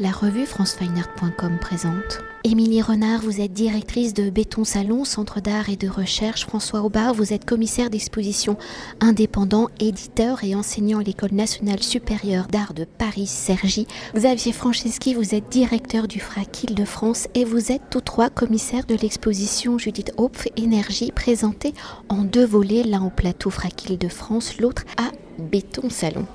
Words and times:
La 0.00 0.12
revue 0.12 0.46
francefineart.com 0.46 1.58
présente. 1.60 2.20
Émilie 2.44 2.82
Renard, 2.82 3.20
vous 3.20 3.40
êtes 3.40 3.52
directrice 3.52 4.14
de 4.14 4.30
Béton 4.30 4.62
Salon, 4.62 5.04
Centre 5.04 5.40
d'art 5.40 5.70
et 5.70 5.76
de 5.76 5.88
recherche. 5.88 6.46
François 6.46 6.82
Aubard, 6.82 7.14
vous 7.14 7.32
êtes 7.32 7.44
commissaire 7.44 7.90
d'exposition 7.90 8.56
indépendant, 9.00 9.66
éditeur 9.80 10.44
et 10.44 10.54
enseignant 10.54 11.00
à 11.00 11.02
l'École 11.02 11.32
nationale 11.32 11.82
supérieure 11.82 12.46
d'art 12.46 12.74
de 12.74 12.84
Paris-Cergy. 12.84 13.88
Xavier 14.14 14.52
Franceschi, 14.52 15.14
vous 15.14 15.34
êtes 15.34 15.48
directeur 15.48 16.06
du 16.06 16.20
FRAC 16.20 16.62
Île-de-France 16.62 17.26
et 17.34 17.44
vous 17.44 17.72
êtes 17.72 17.82
tous 17.90 18.02
trois 18.02 18.30
commissaires 18.30 18.86
de 18.86 18.94
l'exposition 18.94 19.78
Judith 19.78 20.12
Hopf 20.16 20.46
Énergie 20.56 21.10
présentée 21.10 21.74
en 22.08 22.22
deux 22.22 22.46
volets, 22.46 22.84
l'un 22.84 23.04
au 23.04 23.10
plateau 23.10 23.50
FRAC 23.50 23.90
Île-de-France, 23.90 24.58
l'autre 24.58 24.84
à 24.96 25.10
Béton 25.38 25.90
Salon. 25.90 26.26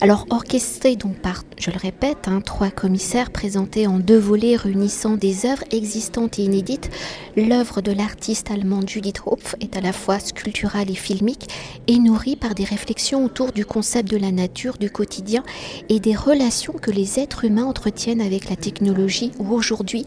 Alors 0.00 0.26
orchestré 0.28 0.96
donc 0.96 1.16
par, 1.16 1.42
je 1.58 1.70
le 1.70 1.78
répète, 1.78 2.28
hein, 2.28 2.42
trois 2.44 2.68
commissaires 2.68 3.30
présentés 3.30 3.86
en 3.86 3.98
deux 3.98 4.18
volets 4.18 4.56
réunissant 4.56 5.16
des 5.16 5.46
œuvres 5.46 5.64
existantes 5.70 6.38
et 6.38 6.42
inédites, 6.42 6.90
l'œuvre 7.34 7.80
de 7.80 7.92
l'artiste 7.92 8.50
allemande 8.50 8.88
Judith 8.88 9.22
Hopf 9.24 9.54
est 9.60 9.74
à 9.76 9.80
la 9.80 9.94
fois 9.94 10.18
sculpturale 10.18 10.90
et 10.90 10.94
filmique 10.94 11.48
et 11.86 11.98
nourrie 11.98 12.36
par 12.36 12.54
des 12.54 12.64
réflexions 12.64 13.24
autour 13.24 13.52
du 13.52 13.64
concept 13.64 14.10
de 14.10 14.18
la 14.18 14.32
nature, 14.32 14.76
du 14.76 14.90
quotidien 14.90 15.42
et 15.88 15.98
des 15.98 16.14
relations 16.14 16.74
que 16.74 16.90
les 16.90 17.18
êtres 17.18 17.46
humains 17.46 17.64
entretiennent 17.64 18.20
avec 18.20 18.50
la 18.50 18.56
technologie 18.56 19.32
où 19.38 19.54
aujourd'hui 19.54 20.04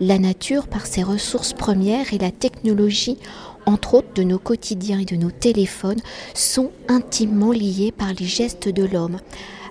la 0.00 0.18
nature 0.18 0.66
par 0.66 0.86
ses 0.86 1.02
ressources 1.02 1.52
premières 1.52 2.12
et 2.12 2.18
la 2.18 2.30
technologie 2.30 3.18
entre 3.68 3.94
autres 3.94 4.14
de 4.14 4.22
nos 4.22 4.38
quotidiens 4.38 5.00
et 5.00 5.04
de 5.04 5.16
nos 5.16 5.30
téléphones, 5.30 6.00
sont 6.34 6.70
intimement 6.88 7.52
liés 7.52 7.92
par 7.92 8.12
les 8.18 8.26
gestes 8.26 8.68
de 8.68 8.84
l'homme. 8.84 9.18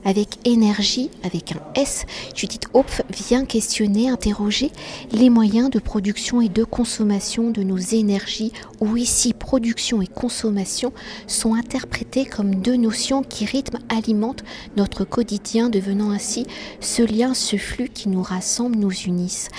Avec 0.06 0.38
énergie, 0.46 1.10
avec 1.24 1.52
un 1.52 1.62
S, 1.76 2.06
Judith 2.36 2.66
Hopf 2.74 3.02
vient 3.10 3.46
questionner, 3.46 4.10
interroger 4.10 4.72
les 5.12 5.30
moyens 5.30 5.70
de 5.70 5.80
production 5.80 6.42
et 6.42 6.50
de 6.50 6.64
consommation 6.64 7.50
de 7.50 7.64
nos 7.64 7.78
énergies, 7.78 8.52
où 8.80 8.98
ici 8.98 9.34
production 9.34 10.02
et 10.02 10.08
consommation 10.08 10.94
sont 11.28 11.56
interprétées 11.56 12.26
comme 12.26 12.56
deux 12.56 12.76
notions 12.76 13.24
qui 13.24 13.46
rythment, 13.46 13.80
alimentent 13.90 14.44
notre 14.76 15.04
quotidien, 15.04 15.70
devenant 15.70 16.12
ainsi 16.12 16.46
ce 16.80 17.02
lien, 17.02 17.34
ce 17.34 17.58
flux 17.58 17.90
qui 17.90 18.10
nous 18.10 18.22
rassemble, 18.22 18.78
nous 18.78 18.92
unissent. 18.92 19.50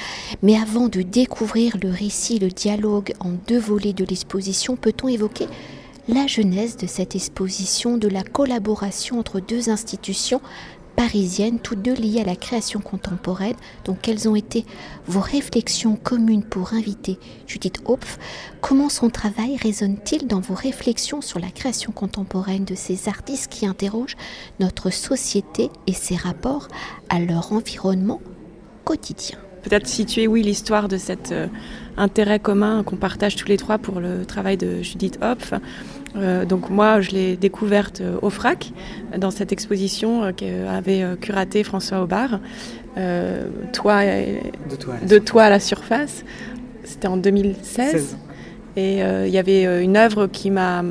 Mais 0.42 0.56
avant 0.56 0.88
de 0.88 1.02
découvrir 1.02 1.76
le 1.82 1.90
récit, 1.90 2.38
le 2.38 2.48
dialogue 2.48 3.12
en 3.20 3.30
deux 3.46 3.58
volets 3.58 3.92
de 3.92 4.04
l'exposition, 4.04 4.76
peut-on 4.76 5.08
évoquer 5.08 5.46
la 6.08 6.26
genèse 6.26 6.76
de 6.76 6.86
cette 6.86 7.14
exposition, 7.14 7.98
de 7.98 8.08
la 8.08 8.22
collaboration 8.22 9.18
entre 9.18 9.40
deux 9.40 9.68
institutions 9.68 10.40
parisiennes, 10.96 11.60
toutes 11.60 11.82
deux 11.82 11.94
liées 11.94 12.22
à 12.22 12.24
la 12.24 12.34
création 12.34 12.80
contemporaine. 12.80 13.54
Donc, 13.84 13.98
quelles 14.02 14.28
ont 14.28 14.34
été 14.34 14.64
vos 15.06 15.20
réflexions 15.20 15.94
communes 15.94 16.42
pour 16.42 16.72
inviter 16.72 17.20
Judith 17.46 17.80
Hopf 17.84 18.18
Comment 18.60 18.88
son 18.88 19.08
travail 19.08 19.56
résonne-t-il 19.62 20.26
dans 20.26 20.40
vos 20.40 20.54
réflexions 20.54 21.20
sur 21.20 21.38
la 21.38 21.50
création 21.50 21.92
contemporaine 21.92 22.64
de 22.64 22.74
ces 22.74 23.08
artistes 23.08 23.52
qui 23.52 23.64
interrogent 23.64 24.16
notre 24.58 24.90
société 24.90 25.70
et 25.86 25.92
ses 25.92 26.16
rapports 26.16 26.66
à 27.10 27.20
leur 27.20 27.52
environnement 27.52 28.20
quotidien? 28.84 29.38
Peut-être 29.62 29.86
situer, 29.86 30.26
oui, 30.26 30.42
l'histoire 30.42 30.88
de 30.88 30.96
cet 30.96 31.30
euh, 31.30 31.46
intérêt 31.96 32.38
commun 32.38 32.82
qu'on 32.82 32.96
partage 32.96 33.36
tous 33.36 33.48
les 33.48 33.56
trois 33.56 33.78
pour 33.78 34.00
le 34.00 34.24
travail 34.24 34.56
de 34.56 34.82
Judith 34.82 35.18
Hopf. 35.22 35.52
Euh, 36.18 36.44
donc 36.44 36.70
moi, 36.70 37.00
je 37.00 37.10
l'ai 37.10 37.36
découverte 37.36 38.00
euh, 38.00 38.18
au 38.22 38.30
FRAC, 38.30 38.72
dans 39.16 39.30
cette 39.30 39.52
exposition 39.52 40.24
euh, 40.24 40.32
qu'avait 40.32 41.04
curaté 41.20 41.62
François 41.64 42.02
Aubard, 42.02 42.40
toi, 43.72 44.02
de, 45.08 45.18
toi, 45.18 45.44
à 45.44 45.50
la 45.50 45.60
surface. 45.60 46.24
C'était 46.82 47.06
en 47.06 47.16
2016. 47.16 48.16
Et 48.76 48.98
il 49.00 49.30
y 49.30 49.38
avait 49.38 49.82
une 49.82 49.96
œuvre 49.96 50.26
qui 50.26 50.50
m'a... 50.50 50.82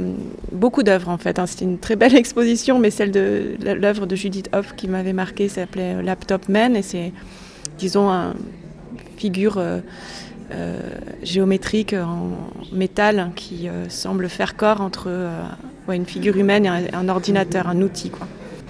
Beaucoup 0.52 0.84
d'œuvres 0.84 1.10
en 1.10 1.18
fait. 1.18 1.38
Hein. 1.40 1.46
C'était 1.46 1.66
une 1.66 1.80
très 1.80 1.96
belle 1.98 2.16
exposition, 2.24 2.80
mais 2.80 2.92
celle 2.92 3.12
de 3.12 3.56
l'œuvre 3.62 4.06
de 4.06 4.16
Judith 4.16 4.50
Hoff 4.54 4.74
qui 4.76 4.88
m'avait 4.88 5.14
marqué 5.14 5.50
s'appelait 5.50 6.02
Laptop 6.02 6.48
Man. 6.48 6.78
Et 6.78 6.82
c'est, 6.82 7.12
disons, 7.78 8.10
une 8.10 8.34
figure 9.18 9.62
euh, 10.52 10.80
géométrique 11.24 11.92
en 11.92 12.30
métal 12.72 13.32
qui 13.36 13.68
euh, 13.68 13.90
semble 13.90 14.30
faire 14.30 14.56
corps 14.56 14.80
entre 14.80 15.08
euh, 15.10 15.44
une 15.90 16.06
figure 16.06 16.38
humaine 16.38 16.66
et 16.66 16.94
un, 16.96 17.10
ordinateur, 17.10 17.68
un 17.68 17.82
outil. 17.82 18.10
Quoi. 18.10 18.26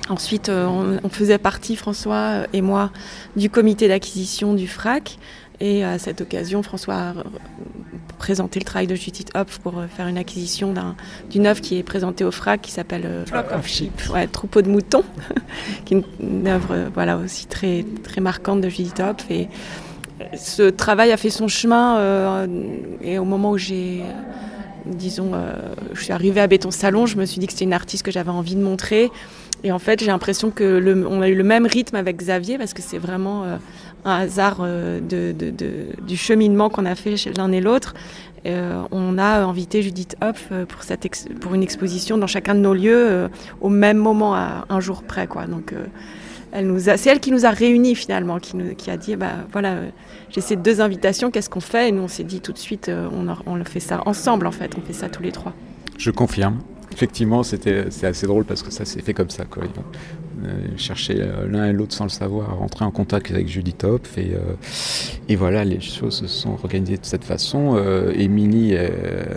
Ensuite, 0.09 0.49
on, 0.49 1.09
faisait 1.09 1.37
partie, 1.37 1.75
François 1.75 2.45
et 2.53 2.61
moi, 2.61 2.91
du 3.35 3.49
comité 3.51 3.87
d'acquisition 3.87 4.53
du 4.53 4.67
FRAC. 4.67 5.19
Et 5.59 5.83
à 5.83 5.99
cette 5.99 6.21
occasion, 6.21 6.63
François 6.63 6.95
a 6.95 7.13
présenté 8.17 8.59
le 8.59 8.65
travail 8.65 8.87
de 8.87 8.95
Judith 8.95 9.31
Hopf 9.35 9.59
pour 9.59 9.83
faire 9.89 10.07
une 10.07 10.17
acquisition 10.17 10.73
d'une 11.29 11.45
œuvre 11.45 11.61
qui 11.61 11.77
est 11.77 11.83
présentée 11.83 12.23
au 12.23 12.31
FRAC 12.31 12.61
qui 12.61 12.71
s'appelle 12.71 13.23
Flock 13.27 13.51
of 13.51 13.67
Sheep, 13.67 13.91
ouais, 14.13 14.27
Troupeau 14.27 14.61
de 14.61 14.69
moutons, 14.69 15.03
qui 15.85 15.95
est 15.95 16.03
une, 16.21 16.47
œuvre 16.47 16.89
voilà, 16.93 17.17
aussi 17.17 17.45
très, 17.47 17.85
très 18.03 18.21
marquante 18.21 18.61
de 18.61 18.69
Judith 18.69 18.99
Hopf. 19.01 19.29
Et, 19.29 19.49
ce 20.35 20.69
travail 20.69 21.11
a 21.11 21.17
fait 21.17 21.29
son 21.29 21.47
chemin 21.47 21.97
euh, 21.97 22.47
et 23.01 23.19
au 23.19 23.25
moment 23.25 23.51
où 23.51 23.57
j'ai, 23.57 24.03
disons, 24.85 25.31
euh, 25.33 25.53
je 25.93 26.03
suis 26.03 26.13
arrivée 26.13 26.41
à 26.41 26.47
Béton 26.47 26.71
Salon, 26.71 27.05
je 27.05 27.17
me 27.17 27.25
suis 27.25 27.39
dit 27.39 27.47
que 27.47 27.53
c'était 27.53 27.65
une 27.65 27.73
artiste 27.73 28.03
que 28.03 28.11
j'avais 28.11 28.31
envie 28.31 28.55
de 28.55 28.61
montrer. 28.61 29.11
Et 29.63 29.71
en 29.71 29.79
fait, 29.79 29.99
j'ai 29.99 30.07
l'impression 30.07 30.51
que 30.51 30.63
le, 30.63 31.07
on 31.07 31.21
a 31.21 31.29
eu 31.29 31.35
le 31.35 31.43
même 31.43 31.65
rythme 31.65 31.95
avec 31.95 32.17
Xavier 32.17 32.57
parce 32.57 32.73
que 32.73 32.81
c'est 32.81 32.99
vraiment 32.99 33.43
euh, 33.43 33.57
un 34.05 34.21
hasard 34.21 34.65
du 35.01 36.17
cheminement 36.17 36.69
qu'on 36.69 36.85
a 36.85 36.95
fait 36.95 37.15
l'un 37.35 37.51
et 37.51 37.59
l'autre. 37.59 37.93
on 38.45 39.17
a 39.17 39.39
invité 39.43 39.81
Judith 39.81 40.15
Hopf 40.21 40.49
pour, 40.69 40.81
pour 41.41 41.55
une 41.55 41.63
exposition 41.63 42.17
dans 42.17 42.27
chacun 42.27 42.55
de 42.55 42.59
nos 42.59 42.73
lieux 42.73 43.27
au 43.59 43.69
même 43.69 43.97
moment, 43.97 44.35
à 44.35 44.65
un 44.69 44.79
jour 44.79 45.03
près. 45.03 45.27
Quoi. 45.27 45.47
Donc, 45.47 45.73
a, 46.53 46.97
c'est 46.97 47.09
elle 47.09 47.19
qui 47.19 47.31
nous 47.31 47.45
a 47.45 47.51
réunis 47.51 47.95
finalement, 47.95 48.39
qui, 48.39 48.89
a 48.89 48.97
dit 48.97 49.15
bah 49.15 49.33
voilà, 49.51 49.73
euh, 49.73 49.89
j'ai 50.29 50.41
ces 50.41 50.55
deux 50.55 50.81
invitations, 50.81 51.31
qu'est-ce 51.31 51.49
qu'on 51.49 51.59
fait? 51.59 51.89
Et 51.89 51.91
nous 51.91 52.03
on 52.03 52.07
s'est 52.07 52.23
dit 52.23 52.41
tout 52.41 52.53
de 52.53 52.57
suite, 52.57 52.89
euh, 52.89 53.09
on, 53.45 53.55
le 53.55 53.63
fait 53.63 53.79
ça 53.79 54.01
ensemble 54.05 54.47
en 54.47 54.51
fait, 54.51 54.71
on 54.77 54.81
fait 54.81 54.93
ça 54.93 55.09
tous 55.09 55.23
les 55.23 55.31
trois. 55.31 55.53
Je 55.97 56.11
confirme. 56.11 56.59
Effectivement, 56.93 57.43
c'était 57.43 57.85
c'est 57.89 58.07
assez 58.07 58.25
drôle 58.25 58.45
parce 58.45 58.63
que 58.63 58.71
ça 58.71 58.85
s'est 58.85 59.01
fait 59.01 59.13
comme 59.13 59.29
ça. 59.29 59.45
Quoi. 59.45 59.63
On 59.65 60.77
chercher 60.77 61.21
l'un 61.47 61.65
et 61.65 61.73
l'autre 61.73 61.93
sans 61.93 62.05
le 62.05 62.09
savoir, 62.09 62.57
rentrer 62.57 62.85
en 62.85 62.91
contact 62.91 63.29
avec 63.31 63.47
Judith 63.47 63.83
Hopf 63.83 64.17
et, 64.17 64.33
euh, 64.33 64.53
et 65.27 65.35
voilà, 65.35 65.65
les 65.65 65.79
choses 65.79 66.15
se 66.15 66.27
sont 66.27 66.57
organisées 66.63 66.97
de 66.97 67.05
cette 67.05 67.23
façon. 67.23 67.75
Euh, 67.75 68.13
Émilie 68.15 68.75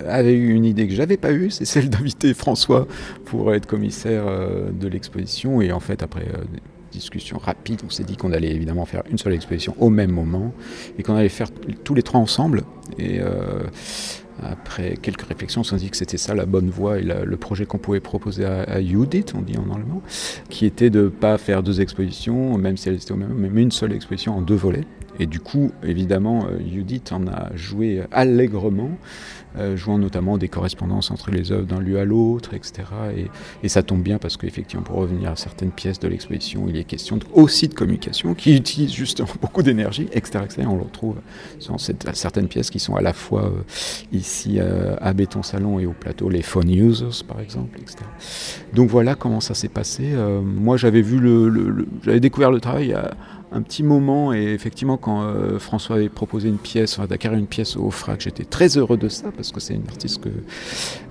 avait 0.08 0.34
eu 0.34 0.54
une 0.54 0.64
idée 0.64 0.86
que 0.86 0.94
j'avais 0.94 1.16
pas 1.16 1.32
eue, 1.32 1.50
c'est 1.50 1.64
celle 1.64 1.90
d'inviter 1.90 2.32
François 2.34 2.86
pour 3.24 3.52
être 3.52 3.66
commissaire 3.66 4.24
de 4.72 4.88
l'exposition 4.88 5.60
et 5.60 5.72
en 5.72 5.80
fait 5.80 6.02
après 6.02 6.26
discussion 6.90 7.38
rapide, 7.38 7.80
on 7.86 7.90
s'est 7.90 8.04
dit 8.04 8.16
qu'on 8.16 8.32
allait 8.32 8.50
évidemment 8.50 8.84
faire 8.84 9.02
une 9.10 9.18
seule 9.18 9.34
exposition 9.34 9.74
au 9.78 9.90
même 9.90 10.10
moment 10.10 10.52
et 10.98 11.02
qu'on 11.02 11.14
allait 11.14 11.28
faire 11.28 11.48
tous 11.84 11.94
les 11.94 12.02
trois 12.02 12.20
ensemble. 12.20 12.62
Et 12.98 13.20
euh, 13.20 13.62
après 14.42 14.96
quelques 15.00 15.22
réflexions, 15.22 15.62
on 15.62 15.64
s'est 15.64 15.76
dit 15.76 15.90
que 15.90 15.96
c'était 15.96 16.18
ça 16.18 16.34
la 16.34 16.46
bonne 16.46 16.70
voie 16.70 16.98
et 16.98 17.02
le 17.02 17.36
projet 17.36 17.66
qu'on 17.66 17.78
pouvait 17.78 18.00
proposer 18.00 18.44
à, 18.44 18.62
à, 18.62 18.82
Judith, 18.82 19.34
on 19.36 19.42
dit 19.42 19.56
en 19.56 19.74
allemand, 19.74 20.02
qui 20.48 20.66
était 20.66 20.90
de 20.90 21.04
ne 21.04 21.08
pas 21.08 21.38
faire 21.38 21.62
deux 21.62 21.80
expositions, 21.80 22.56
même 22.58 22.76
si 22.76 22.88
elles 22.88 22.96
étaient 22.96 23.12
au 23.12 23.16
même 23.16 23.28
moment, 23.28 23.48
mais 23.52 23.62
une 23.62 23.72
seule 23.72 23.92
exposition 23.92 24.36
en 24.36 24.42
deux 24.42 24.54
volets. 24.54 24.86
Et 25.20 25.26
du 25.26 25.38
coup, 25.38 25.70
évidemment, 25.82 26.46
euh, 26.46 26.58
Judith 26.66 27.12
en 27.12 27.26
a 27.26 27.54
joué 27.54 28.02
allègrement. 28.10 28.90
Euh, 29.58 29.76
jouant 29.76 29.98
notamment 29.98 30.38
des 30.38 30.46
correspondances 30.46 31.10
entre 31.10 31.32
les 31.32 31.50
œuvres 31.50 31.66
d'un 31.66 31.80
lieu 31.80 31.98
à 31.98 32.04
l'autre, 32.04 32.54
etc. 32.54 32.84
Et, 33.64 33.68
ça 33.68 33.82
tombe 33.82 34.00
bien 34.00 34.18
parce 34.18 34.36
qu'effectivement, 34.36 34.84
pour 34.84 34.94
revenir 34.94 35.28
à 35.28 35.34
certaines 35.34 35.72
pièces 35.72 35.98
de 35.98 36.06
l'exposition, 36.06 36.66
il 36.68 36.76
est 36.76 36.84
question 36.84 37.18
aussi 37.32 37.66
de 37.66 37.74
communication 37.74 38.34
qui 38.34 38.54
utilise 38.54 38.92
justement 38.92 39.28
beaucoup 39.42 39.64
d'énergie, 39.64 40.06
etc., 40.12 40.44
On 40.58 40.76
le 40.76 40.82
retrouve 40.82 41.16
dans 41.66 41.78
certaines 41.78 42.46
pièces 42.46 42.70
qui 42.70 42.78
sont 42.78 42.94
à 42.94 43.00
la 43.00 43.12
fois 43.12 43.46
euh, 43.46 43.62
ici 44.12 44.60
à 44.60 45.12
Béton 45.12 45.42
Salon 45.42 45.80
et 45.80 45.86
au 45.86 45.94
plateau, 45.94 46.28
les 46.28 46.42
phone 46.42 46.70
users 46.70 47.24
par 47.26 47.40
exemple, 47.40 47.76
etc. 47.80 47.98
Donc 48.72 48.88
voilà 48.88 49.16
comment 49.16 49.40
ça 49.40 49.54
s'est 49.54 49.68
passé. 49.68 50.14
moi, 50.44 50.76
j'avais 50.76 51.02
vu 51.02 51.18
le, 51.18 51.88
j'avais 52.04 52.20
découvert 52.20 52.52
le 52.52 52.60
travail 52.60 52.92
à 52.92 53.10
un 53.52 53.62
petit 53.62 53.82
moment 53.82 54.32
et 54.32 54.52
effectivement 54.52 54.96
quand 54.96 55.22
euh, 55.22 55.58
François 55.58 55.96
avait 55.96 56.08
proposé 56.08 56.48
une 56.48 56.58
pièce, 56.58 56.98
enfin, 56.98 57.06
d'acquérir 57.06 57.38
une 57.38 57.46
pièce 57.46 57.76
au 57.76 57.90
FRAC, 57.90 58.20
j'étais 58.20 58.44
très 58.44 58.76
heureux 58.76 58.96
de 58.96 59.08
ça 59.08 59.32
parce 59.32 59.50
que 59.50 59.60
c'est 59.60 59.74
une 59.74 59.88
artiste 59.88 60.22
que 60.22 60.30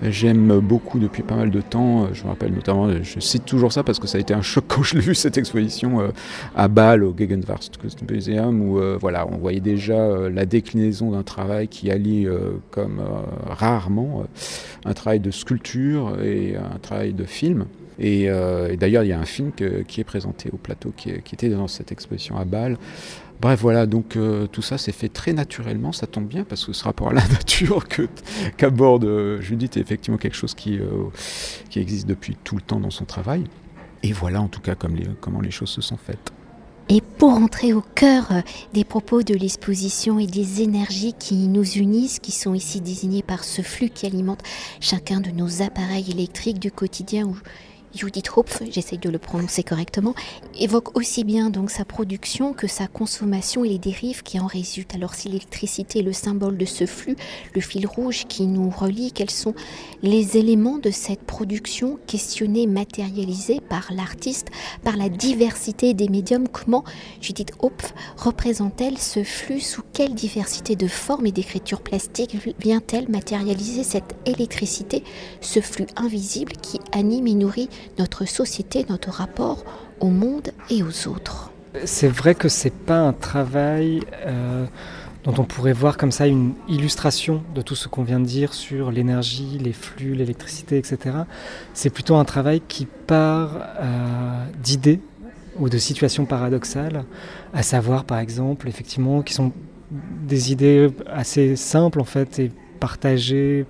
j'aime 0.10 0.60
beaucoup 0.60 1.00
depuis 1.00 1.24
pas 1.24 1.36
mal 1.36 1.52
de 1.52 1.62
temps. 1.62 2.08
Je 2.14 2.24
me 2.24 2.30
rappelle 2.30 2.54
notamment, 2.54 2.90
je 3.04 3.20
cite 3.20 3.46
toujours 3.46 3.74
ça 3.74 3.84
parce 3.84 4.00
que 4.00 4.08
ça 4.08 4.18
a 4.18 4.22
été 4.22 4.34
un 4.34 4.42
choc 4.42 4.66
quand 4.68 4.84
je 4.84 4.96
l'ai 4.96 5.02
vu 5.02 5.16
cette 5.16 5.38
exposition 5.38 6.00
euh, 6.00 6.08
à 6.56 6.68
Bâle 6.68 7.04
au 7.04 7.16
Gegenwart 7.18 7.70
Museum 8.10 8.62
où 8.62 8.80
euh, 8.80 8.98
voilà, 9.00 9.28
on 9.28 9.38
voyait 9.38 9.60
déjà 9.60 10.30
la 10.30 10.46
déclinaison 10.46 11.12
d'un 11.12 11.24
travail 11.24 11.68
qui 11.68 11.92
allie 11.92 12.28
comme 12.72 13.02
rarement 13.48 14.24
un 14.86 14.94
travail 14.94 15.20
de 15.20 15.32
sculpture 15.32 16.18
et 16.22 16.56
un 16.56 16.78
travail 16.80 17.14
de 17.14 17.26
film 17.26 17.66
Et, 18.00 18.30
d'ailleurs, 18.78 19.04
il 19.04 19.10
y 19.10 19.14
a 19.14 19.20
un 19.20 19.26
film 19.26 19.52
qui 19.52 20.02
est 20.02 20.06
présenté 20.06 20.50
au 20.52 20.58
plateau, 20.58 20.94
qui, 20.96 21.10
était 21.10 21.50
dans 21.50 21.68
cette 21.68 21.92
exposition 21.92 22.38
à 22.38 22.46
Bâle. 22.46 22.78
Bref, 23.42 23.60
voilà, 23.62 23.86
donc 23.86 24.18
tout 24.52 24.62
ça 24.62 24.78
s'est 24.78 24.92
fait 24.92 25.10
très 25.10 25.34
naturellement, 25.34 25.92
ça 25.92 26.08
tombe 26.08 26.28
bien, 26.28 26.44
parce 26.44 26.66
que 26.66 26.74
ce 26.74 26.84
rapport 26.84 27.10
à 27.10 27.14
la 27.14 27.28
nature 27.30 27.86
qu'aborde 28.58 29.40
Judith 29.42 29.78
est 29.78 29.82
effectivement 29.82 30.18
quelque 30.18 30.36
chose 30.36 30.56
qui, 30.56 30.80
existe 31.76 32.08
depuis 32.08 32.38
tout 32.44 32.56
le 32.56 32.62
temps 32.62 32.80
dans 32.80 32.92
son 32.92 33.06
travail. 33.06 33.44
Et 34.02 34.14
voilà 34.14 34.42
en 34.42 34.48
tout 34.48 34.62
cas 34.62 34.76
comment 34.76 35.42
les 35.42 35.52
choses 35.52 35.70
se 35.70 35.82
sont 35.82 35.98
faites. 35.98 36.32
Et 36.92 37.02
pour 37.02 37.30
entrer 37.30 37.72
au 37.72 37.82
cœur 37.82 38.32
euh, 38.32 38.42
des 38.74 38.84
propos 38.84 39.22
de 39.22 39.36
l'exposition 39.36 40.18
et 40.18 40.26
des 40.26 40.64
énergies 40.64 41.14
qui 41.14 41.48
nous 41.48 41.74
unissent, 41.74 42.18
qui 42.18 42.32
sont 42.32 42.56
ici 42.56 42.82
désignées 42.82 43.22
par 43.22 43.44
ce 43.44 43.62
flux 43.62 43.92
qui 43.92 44.08
alimente 44.08 44.42
chacun 44.80 45.20
de 45.20 45.30
nos 45.30 45.62
appareils 45.62 46.10
électriques 46.10 46.58
du 46.58 46.72
quotidien 46.72 47.28
Judith 47.96 48.30
Hopf, 48.36 48.62
j'essaye 48.70 49.00
de 49.00 49.10
le 49.10 49.18
prononcer 49.18 49.64
correctement, 49.64 50.14
évoque 50.60 50.96
aussi 50.96 51.24
bien 51.24 51.50
donc 51.50 51.72
sa 51.72 51.86
production 51.86 52.54
que 52.54 52.68
sa 52.68 52.88
consommation 52.88 53.66
et 53.66 53.70
les 53.70 53.80
dérives 53.80 54.22
qui 54.22 54.40
en 54.40 54.46
résultent. 54.46 54.94
Alors 54.94 55.16
si 55.16 55.28
l'électricité 55.28 56.00
est 56.00 56.04
le 56.04 56.14
symbole 56.14 56.58
de 56.58 56.66
ce 56.66 56.86
flux, 56.86 57.16
le 57.56 57.62
fil 57.62 57.88
rouge 57.88 58.26
qui 58.28 58.46
nous 58.46 58.70
relie, 58.70 59.12
quels 59.12 59.32
sont 59.32 59.56
les 60.04 60.38
éléments 60.38 60.78
de 60.78 60.92
cette 60.92 61.22
production 61.22 61.98
questionnée, 62.06 62.68
matérialisée 62.68 63.60
par 63.60 63.92
l'artiste, 63.92 64.50
par 64.84 64.96
la 64.96 65.10
diversité 65.10 65.96
des 65.96 66.10
médiums? 66.10 66.48
Comment 66.48 66.84
Judith 67.22 67.54
Hopf 67.60 67.94
représente-t-elle 68.18 68.98
ce 68.98 69.24
flux? 69.24 69.62
Sous 69.62 69.84
quelle 69.94 70.14
diversité 70.14 70.76
de 70.76 70.88
formes 70.88 71.26
et 71.26 71.32
d'écriture 71.32 71.82
plastique 71.82 72.38
vient-elle 72.60 73.10
matérialiser 73.10 73.84
cette 73.84 74.16
électricité, 74.26 75.04
ce 75.42 75.60
flux 75.60 75.88
invisible 75.96 76.54
qui 76.62 76.80
anime 76.92 77.28
et 77.28 77.34
nourrit 77.34 77.70
notre 77.98 78.26
société, 78.26 78.86
notre 78.90 79.10
rapport 79.10 79.64
au 80.00 80.08
monde 80.08 80.50
et 80.70 80.84
aux 80.84 81.08
autres. 81.08 81.52
C'est 81.86 82.08
vrai 82.08 82.36
que 82.36 82.50
c'est 82.50 82.74
pas 82.74 83.00
un 83.00 83.14
travail 83.14 84.02
euh, 84.26 84.66
dont 85.24 85.34
on 85.38 85.44
pourrait 85.44 85.74
voir 85.74 85.98
comme 85.98 86.12
ça 86.12 86.28
une 86.28 86.54
illustration 86.68 87.44
de 87.54 87.62
tout 87.62 87.76
ce 87.76 87.88
qu'on 87.88 88.04
vient 88.04 88.20
de 88.20 88.26
dire 88.26 88.54
sur 88.54 88.92
l'énergie, 88.92 89.60
les 89.60 89.74
flux, 89.74 90.16
l'électricité, 90.16 90.78
etc. 90.78 91.18
C'est 91.74 91.90
plutôt 91.90 92.16
un 92.16 92.26
travail 92.26 92.62
qui 92.68 92.86
part 92.86 93.52
euh, 93.80 94.46
d'idées 94.64 95.02
ou 95.58 95.70
de 95.70 95.78
situations 95.78 96.26
paradoxales, 96.26 97.04
à 97.54 97.64
savoir 97.64 98.06
par 98.06 98.20
exemple, 98.20 98.68
effectivement, 98.68 99.22
qui 99.22 99.34
sont 99.34 99.52
des 99.92 100.52
idées 100.52 100.90
assez 101.08 101.56
simples 101.56 102.00
en 102.00 102.06
fait 102.06 102.40
et 102.40 102.52
partagées 102.80 103.66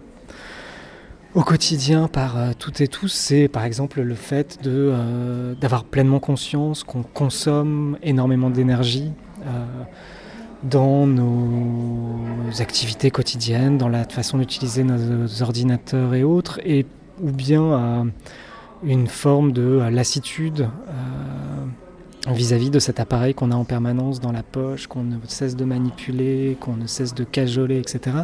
au 1.40 1.44
quotidien 1.44 2.10
par 2.10 2.38
euh, 2.38 2.52
toutes 2.60 2.82
et 2.82 2.90
tous, 2.90 3.08
c'est 3.08 3.48
par 3.48 3.64
exemple 3.64 4.02
le 4.02 4.16
fait 4.16 4.60
euh, 4.66 5.56
d'avoir 5.56 5.86
pleinement 5.86 6.20
conscience 6.20 6.84
qu'on 6.84 7.02
consomme 7.02 7.98
énormément 8.04 8.50
d'énergie 8.50 9.14
euh, 9.46 9.66
dans 10.64 11.08
nos 11.08 12.20
activités 12.60 13.10
quotidiennes, 13.10 13.78
dans 13.78 13.88
la 13.88 14.04
façon 14.04 14.38
d'utiliser 14.38 14.84
nos 14.84 15.42
ordinateurs 15.42 16.14
et 16.14 16.26
autres, 16.26 16.60
et 16.66 16.86
ou 17.22 17.32
bien 17.32 18.12
une 18.84 19.08
forme 19.08 19.54
de 19.54 19.82
lassitude 19.90 20.68
vis-à-vis 22.28 22.70
de 22.70 22.80
cet 22.80 23.00
appareil 23.00 23.34
qu'on 23.34 23.52
a 23.52 23.56
en 23.56 23.64
permanence 23.64 24.20
dans 24.20 24.34
la 24.34 24.44
poche, 24.44 24.88
qu'on 24.88 25.04
ne 25.04 25.16
cesse 25.28 25.56
de 25.56 25.64
manipuler, 25.64 26.58
qu'on 26.60 26.76
ne 26.76 26.88
cesse 26.88 27.14
de 27.14 27.24
cajoler, 27.24 27.80
etc. 27.80 28.18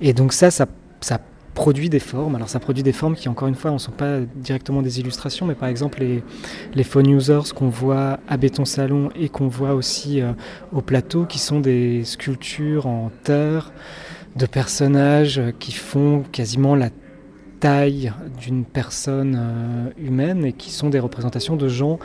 Et 0.00 0.12
donc 0.12 0.32
ça, 0.32 0.50
ça 0.50 0.66
produit 1.56 1.88
des 1.88 1.98
formes. 1.98 2.36
Alors 2.36 2.48
ça 2.48 2.60
produit 2.60 2.84
des 2.84 2.92
formes 2.92 3.16
qui, 3.16 3.28
encore 3.28 3.48
une 3.48 3.56
fois, 3.56 3.72
ne 3.72 3.78
sont 3.78 3.90
pas 3.90 4.20
directement 4.20 4.82
des 4.82 5.00
illustrations, 5.00 5.46
mais 5.46 5.56
par 5.56 5.68
exemple 5.68 6.00
les, 6.00 6.22
les 6.74 6.84
phone 6.84 7.08
users 7.08 7.52
qu'on 7.54 7.70
voit 7.70 8.20
à 8.28 8.36
Béton 8.36 8.64
Salon 8.66 9.08
et 9.16 9.28
qu'on 9.30 9.48
voit 9.48 9.74
aussi 9.74 10.20
euh, 10.20 10.32
au 10.72 10.82
plateau, 10.82 11.24
qui 11.24 11.40
sont 11.40 11.58
des 11.58 12.04
sculptures 12.04 12.86
en 12.86 13.10
terre 13.24 13.72
de 14.36 14.44
personnages 14.44 15.40
qui 15.58 15.72
font 15.72 16.22
quasiment 16.30 16.76
la 16.76 16.90
taille 17.58 18.12
d'une 18.38 18.66
personne 18.66 19.36
euh, 19.38 19.90
humaine 19.96 20.44
et 20.44 20.52
qui 20.52 20.70
sont 20.70 20.90
des 20.90 21.00
représentations 21.00 21.56
de 21.56 21.68
gens 21.68 21.98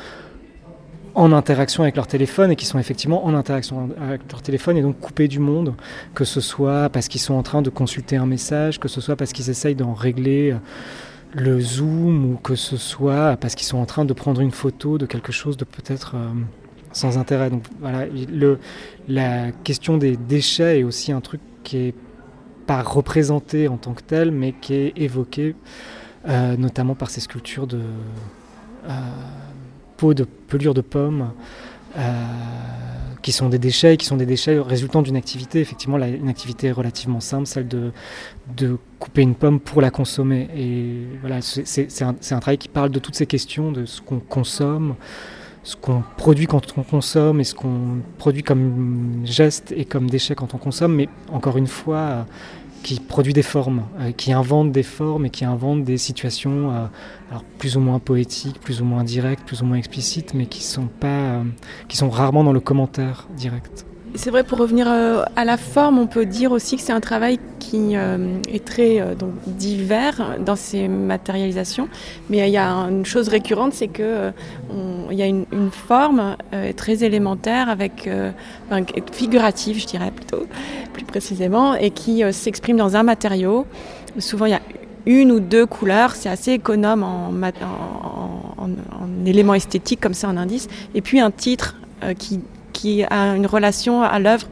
en 1.16 1.31
interaction 1.31 1.84
avec 1.84 1.96
leur 1.96 2.08
téléphone 2.08 2.52
et 2.52 2.56
qui 2.56 2.66
sont 2.66 2.80
effectivement 2.80 3.25
en 3.25 3.34
interaction 3.34 3.90
avec 4.02 4.22
leur 4.31 4.42
téléphone 4.42 4.78
et 4.78 4.81
donc 4.81 5.00
coupés 5.00 5.28
du 5.28 5.40
monde, 5.40 5.74
que 6.13 6.24
ce 6.24 6.42
soit 6.42 6.90
parce 6.90 7.08
qu'ils 7.08 7.22
sont 7.22 7.34
en 7.34 7.44
train 7.44 7.62
de 7.62 7.69
consulter 7.69 8.16
un 8.16 8.25
message, 8.25 8.80
que 8.80 8.88
ce 8.88 9.02
soit 9.02 9.16
parce 9.16 9.34
qu'ils 9.34 9.50
essayent 9.50 9.75
d'en 9.75 9.94
régler 9.94 10.52
euh, 10.52 10.58
le 11.34 11.60
zoom 11.60 12.34
ou 12.34 12.38
que 12.38 12.56
ce 12.56 12.78
soit 12.78 13.38
parce 13.38 13.56
qu'ils 13.56 13.68
sont 13.68 13.78
en 13.78 13.86
train 13.86 14.06
de 14.06 14.13
prendre 14.13 14.42
une 14.42 14.52
photo 14.52 14.98
de 14.98 15.06
quelque 15.06 15.31
chose 15.31 15.58
de 15.58 15.66
peut-être 15.66 16.16
euh, 16.16 16.30
sans 16.94 17.18
intérêt. 17.18 17.50
Donc 17.50 17.63
voilà, 17.80 18.06
le, 18.06 18.60
la 19.08 19.52
question 19.52 19.98
des 19.98 20.16
déchets 20.18 20.80
est 20.80 20.84
aussi 20.84 21.12
un 21.12 21.22
truc 21.22 21.42
qui 21.63 21.78
est 21.78 21.96
pas 22.68 22.81
représenté 22.81 23.68
en 23.68 23.78
tant 23.78 23.94
que 23.94 24.04
tel, 24.04 24.31
mais 24.31 24.54
qui 24.54 24.75
est 24.75 24.94
évoqué 24.96 25.56
euh, 26.28 26.56
notamment 26.56 26.96
par 26.96 27.10
ces 27.10 27.19
sculptures 27.22 27.68
de 27.68 27.81
de 30.13 30.24
pelure 30.24 30.74
de 30.74 30.81
pommes, 30.81 31.31
euh, 31.98 32.12
qui 33.21 33.31
sont 33.31 33.50
des 33.50 33.59
déchets, 33.59 33.98
qui 33.98 34.06
sont 34.06 34.18
des 34.18 34.25
déchets 34.25 34.59
résultant 34.59 35.01
d'une 35.01 35.15
activité, 35.15 35.59
effectivement, 35.59 35.98
une 35.98 36.30
activité 36.30 36.71
relativement 36.71 37.19
simple, 37.19 37.45
celle 37.45 37.68
de, 37.68 37.92
de 38.57 38.77
couper 39.00 39.21
une 39.21 39.36
pomme 39.36 39.59
pour 39.59 39.81
la 39.81 39.92
consommer. 39.92 40.50
Et 40.56 41.06
voilà, 41.21 41.42
c'est 41.42 42.01
un, 42.01 42.09
un, 42.09 42.39
travail 42.39 42.57
qui 42.57 42.68
parle 42.68 42.89
de 42.89 43.00
toutes 43.00 43.15
ces 43.15 43.27
questions, 43.27 43.71
de 43.71 43.86
ce 43.86 44.01
qu'on 44.01 44.19
consomme, 44.19 44.95
ce 45.63 45.75
qu'on 45.75 46.03
produit 46.18 46.48
quand 46.48 46.77
on 46.77 46.83
consomme 46.83 47.39
et 47.39 47.44
ce 47.44 47.53
qu'on 47.53 48.00
produit 48.18 48.42
comme 48.42 49.21
geste 49.24 49.71
et 49.75 49.86
comme 49.86 50.09
déchet 50.09 50.33
quand 50.33 50.56
on 50.56 50.57
consomme. 50.57 50.95
Mais 50.95 51.09
encore 51.31 51.57
une 51.57 51.68
fois, 51.68 52.25
qui 52.83 53.00
produit 53.00 53.33
des 53.33 53.44
formes, 53.44 53.83
euh, 54.00 54.12
qui 54.12 54.33
invente 54.33 54.72
des 54.72 54.83
formes 54.83 55.25
et 55.25 55.30
qui 55.30 55.45
invente 55.45 55.83
des 55.83 55.98
situations 55.98 56.72
euh, 56.72 56.86
alors 57.30 57.44
plus 57.44 57.78
ou 57.78 57.80
moins 57.80 58.00
poétiques, 58.00 58.60
plus 58.60 58.81
ou 58.81 58.86
moins 58.86 59.04
directes, 59.04 59.44
plus 59.45 59.62
ou 59.62 59.66
moins 59.66 59.78
explicites, 59.78 60.33
mais 60.33 60.45
qui 60.45 60.63
sont 60.63 60.88
pas, 60.88 61.07
euh, 61.07 61.44
qui 61.88 61.98
sont 61.98 62.10
rarement 62.10 62.44
dans 62.44 62.54
le 62.54 62.60
commentaire 62.60 63.28
direct. 63.38 63.86
C'est 64.16 64.30
vrai, 64.30 64.44
pour 64.44 64.58
revenir 64.58 64.88
euh, 64.90 65.24
à 65.38 65.46
la 65.46 65.56
forme, 65.56 65.98
on 65.98 66.06
peut 66.06 66.25
dire 66.25 66.52
aussi 66.52 66.75
que 66.75 66.81
c'est 66.81 66.92
un 66.92 67.00
travail 67.00 67.40
qui 67.60 67.96
euh, 67.96 68.40
est 68.50 68.66
très 68.66 69.00
euh, 69.00 69.16
donc, 69.16 69.31
divers 69.48 70.38
dans 70.46 70.58
ses 70.58 70.90
matérialisations. 70.90 71.88
Mais 72.30 72.50
il 72.50 72.52
y 72.52 72.58
a 72.58 72.68
une 72.68 73.06
chose 73.06 73.30
récurrente, 73.30 73.74
c'est 73.74 73.88
qu'il 73.88 74.34
y 75.12 75.22
a 75.22 75.25
une, 75.25 75.46
forme 75.72 76.36
très 76.75 77.04
élémentaire, 77.04 77.69
avec, 77.69 78.10
figurative, 79.13 79.80
je 79.80 79.86
dirais 79.86 80.12
plutôt, 80.12 80.46
plus 80.91 81.06
précisément, 81.06 81.75
et 81.75 81.91
qui 81.91 82.24
s'exprime 82.34 82.75
dans 82.75 82.98
un 82.98 83.03
matériau. 83.03 83.65
Souvent, 84.20 84.46
il 84.46 84.51
y 84.51 84.56
a 84.56 84.62
une 85.06 85.32
ou 85.32 85.39
deux 85.39 85.65
couleurs, 85.65 86.15
c'est 86.15 86.30
assez 86.30 86.51
économe 86.53 87.03
en, 87.03 87.30
en, 87.30 88.65
en, 88.65 89.25
éléments 89.25 89.53
esthétiques, 89.53 90.01
comme 90.01 90.13
ça, 90.13 90.27
en 90.27 90.36
indice. 90.36 90.68
Et 90.94 91.01
puis 91.01 91.22
un 91.22 91.32
titre 91.32 91.77
qui 92.18 92.41
qui 92.72 93.04
a 93.04 93.36
une 93.36 93.46
relation 93.46 94.01
à 94.01 94.20
l'œuvre 94.20 94.48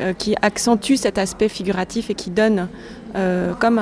euh, 0.00 0.14
qui 0.14 0.34
accentue 0.40 0.94
cet 0.94 1.18
aspect 1.18 1.50
figuratif 1.50 2.08
et 2.08 2.14
qui 2.14 2.30
donne 2.30 2.68
euh, 3.14 3.52
comme 3.52 3.78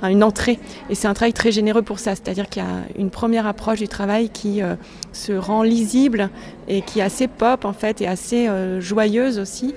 une 0.00 0.22
entrée. 0.22 0.60
Et 0.90 0.94
c'est 0.94 1.08
un 1.08 1.14
travail 1.14 1.32
très 1.32 1.50
généreux 1.50 1.82
pour 1.82 1.98
ça, 1.98 2.12
c'est-à-dire 2.14 2.48
qu'il 2.48 2.62
y 2.62 2.66
a 2.66 2.84
une 2.96 3.10
première 3.10 3.44
approche 3.48 3.80
du 3.80 3.88
travail 3.88 4.28
qui 4.28 4.62
euh, 4.62 4.76
se 5.12 5.32
rend 5.32 5.64
lisible 5.64 6.30
et 6.68 6.82
qui 6.82 7.00
est 7.00 7.02
assez 7.02 7.26
pop 7.26 7.64
en 7.64 7.72
fait 7.72 8.00
et 8.00 8.06
assez 8.06 8.48
joyeuse 8.78 9.40
aussi. 9.40 9.74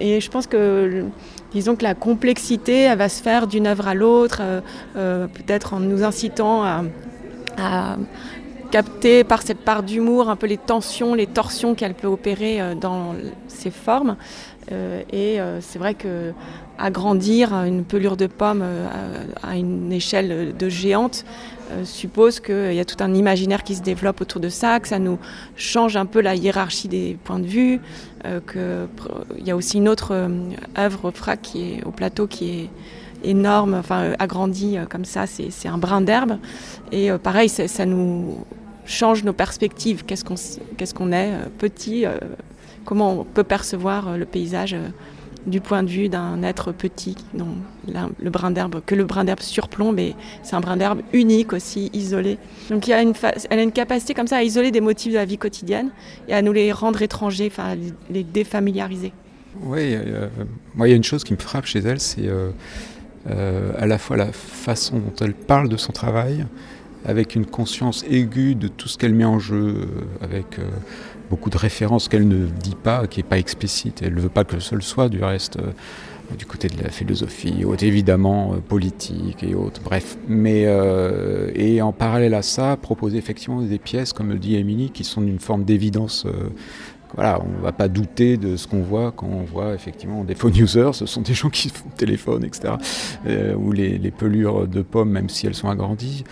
et 0.00 0.20
je 0.20 0.30
pense 0.30 0.46
que 0.46 1.04
disons 1.52 1.76
que 1.76 1.82
la 1.82 1.94
complexité, 1.94 2.84
elle 2.84 2.98
va 2.98 3.10
se 3.10 3.22
faire 3.22 3.46
d'une 3.46 3.66
œuvre 3.66 3.86
à 3.86 3.94
l'autre, 3.94 4.40
peut-être 4.94 5.74
en 5.74 5.80
nous 5.80 6.02
incitant 6.04 6.64
à 7.58 7.96
capter 8.74 9.22
par 9.22 9.42
cette 9.42 9.60
part 9.60 9.84
d'humour 9.84 10.28
un 10.28 10.34
peu 10.34 10.48
les 10.48 10.56
tensions, 10.56 11.14
les 11.14 11.28
torsions 11.28 11.76
qu'elle 11.76 11.94
peut 11.94 12.08
opérer 12.08 12.60
euh, 12.60 12.74
dans 12.74 13.14
ses 13.46 13.70
formes. 13.70 14.16
Euh, 14.72 15.00
et 15.12 15.40
euh, 15.40 15.60
c'est 15.60 15.78
vrai 15.78 15.94
que 15.94 16.32
agrandir 16.76 17.52
une 17.52 17.84
pelure 17.84 18.16
de 18.16 18.26
pomme 18.26 18.64
à 19.44 19.56
une 19.56 19.92
échelle 19.92 20.56
de 20.56 20.68
géante 20.68 21.24
suppose 21.84 22.40
qu'il 22.40 22.74
y 22.74 22.80
a 22.80 22.84
tout 22.84 22.96
un 22.98 23.14
imaginaire 23.14 23.62
qui 23.62 23.76
se 23.76 23.82
développe 23.82 24.20
autour 24.20 24.40
de 24.40 24.48
ça, 24.48 24.80
que 24.80 24.88
ça 24.88 24.98
nous 24.98 25.20
change 25.54 25.96
un 25.96 26.04
peu 26.04 26.20
la 26.20 26.34
hiérarchie 26.34 26.88
des 26.88 27.16
points 27.22 27.38
de 27.38 27.46
vue, 27.46 27.80
qu'il 28.24 29.46
y 29.46 29.52
a 29.52 29.54
aussi 29.54 29.76
une 29.76 29.88
autre 29.88 30.28
œuvre 30.76 31.12
frac 31.12 31.42
qui 31.42 31.74
est 31.74 31.84
au 31.84 31.92
plateau 31.92 32.26
qui 32.26 32.50
est 32.50 32.70
énorme, 33.22 33.74
enfin 33.74 34.14
agrandie 34.18 34.76
comme 34.90 35.04
ça, 35.04 35.28
c'est 35.28 35.68
un 35.68 35.78
brin 35.78 36.00
d'herbe. 36.00 36.38
Et 36.90 37.12
pareil, 37.22 37.48
ça 37.48 37.86
nous 37.86 38.36
change 38.86 39.24
nos 39.24 39.32
perspectives. 39.32 40.04
Qu'est-ce 40.04 40.24
qu'on 40.24 41.12
est 41.12 41.32
euh, 41.32 41.46
petit 41.58 42.06
euh, 42.06 42.18
Comment 42.84 43.20
on 43.20 43.24
peut 43.24 43.44
percevoir 43.44 44.08
euh, 44.08 44.16
le 44.16 44.24
paysage 44.24 44.76
du 45.46 45.60
point 45.60 45.82
de 45.82 45.90
vue 45.90 46.08
d'un 46.08 46.42
être 46.42 46.72
petit, 46.72 47.16
dont 47.34 47.56
le 47.86 48.30
brin 48.30 48.50
d'herbe, 48.50 48.80
que 48.86 48.94
le 48.94 49.04
brin 49.04 49.24
d'herbe 49.24 49.40
surplombe, 49.40 49.98
et 49.98 50.14
c'est 50.42 50.56
un 50.56 50.60
brin 50.60 50.78
d'herbe 50.78 51.02
unique 51.12 51.52
aussi, 51.52 51.90
isolé. 51.92 52.38
Donc 52.70 52.88
elle 52.88 53.14
a 53.50 53.62
une 53.62 53.72
capacité 53.72 54.14
comme 54.14 54.26
ça 54.26 54.38
à 54.38 54.42
isoler 54.42 54.70
des 54.70 54.80
motifs 54.80 55.12
de 55.12 55.18
la 55.18 55.26
vie 55.26 55.36
quotidienne 55.36 55.90
et 56.28 56.34
à 56.34 56.40
nous 56.40 56.54
les 56.54 56.72
rendre 56.72 57.02
étrangers, 57.02 57.48
enfin 57.52 57.76
les 58.08 58.24
défamiliariser. 58.24 59.12
Oui, 59.62 59.94
moi 60.74 60.88
il 60.88 60.92
y 60.92 60.94
a 60.94 60.96
une 60.96 61.04
chose 61.04 61.24
qui 61.24 61.34
me 61.34 61.38
frappe 61.38 61.66
chez 61.66 61.80
elle, 61.80 62.00
c'est 62.00 62.26
à 63.28 63.86
la 63.86 63.98
fois 63.98 64.16
la 64.16 64.32
façon 64.32 64.98
dont 64.98 65.12
elle 65.20 65.34
parle 65.34 65.68
de 65.68 65.76
son 65.76 65.92
travail, 65.92 66.46
avec 67.04 67.34
une 67.34 67.46
conscience 67.46 68.04
aiguë 68.08 68.54
de 68.54 68.68
tout 68.68 68.88
ce 68.88 68.98
qu'elle 68.98 69.14
met 69.14 69.24
en 69.24 69.38
jeu, 69.38 69.88
euh, 69.88 70.24
avec 70.24 70.58
beaucoup 71.30 71.50
de 71.50 71.58
références 71.58 72.08
qu'elle 72.08 72.28
ne 72.28 72.46
dit 72.46 72.76
pas, 72.80 73.06
qui 73.06 73.20
n'est 73.20 73.28
pas 73.28 73.38
explicite. 73.38 74.02
Elle 74.02 74.14
ne 74.14 74.20
veut 74.20 74.28
pas 74.28 74.44
que 74.44 74.60
seul 74.60 74.82
soit, 74.82 75.08
du 75.08 75.22
reste, 75.22 75.56
euh, 75.56 75.72
du 76.38 76.46
côté 76.46 76.68
de 76.68 76.82
la 76.82 76.90
philosophie, 76.90 77.64
évidemment 77.80 78.54
euh, 78.54 78.56
politique 78.58 79.42
et 79.42 79.54
autres, 79.54 79.80
bref. 79.82 80.16
Mais, 80.28 80.64
euh, 80.66 81.50
et 81.54 81.82
en 81.82 81.92
parallèle 81.92 82.34
à 82.34 82.42
ça, 82.42 82.76
proposer 82.80 83.18
effectivement 83.18 83.60
des 83.62 83.78
pièces, 83.78 84.12
comme 84.12 84.30
le 84.30 84.38
dit 84.38 84.56
Émilie, 84.56 84.90
qui 84.90 85.04
sont 85.04 85.20
d'une 85.22 85.40
forme 85.40 85.64
d'évidence 85.64 86.26
voilà, 87.14 87.40
on 87.44 87.58
ne 87.58 87.62
va 87.62 87.72
pas 87.72 87.88
douter 87.88 88.36
de 88.36 88.56
ce 88.56 88.66
qu'on 88.66 88.82
voit 88.82 89.12
quand 89.12 89.26
on 89.26 89.44
voit 89.44 89.74
effectivement 89.74 90.24
des 90.24 90.34
phone 90.34 90.56
users, 90.56 90.90
ce 90.92 91.06
sont 91.06 91.20
des 91.20 91.34
gens 91.34 91.50
qui 91.50 91.72
téléphonent, 91.96 92.44
etc. 92.44 92.74
Euh, 93.26 93.54
ou 93.54 93.72
les, 93.72 93.98
pelures 94.10 94.66
de 94.66 94.82
pommes, 94.82 95.10
même 95.10 95.28
si 95.28 95.46
elles 95.46 95.54
sont 95.54 95.68
agrandies. 95.68 96.24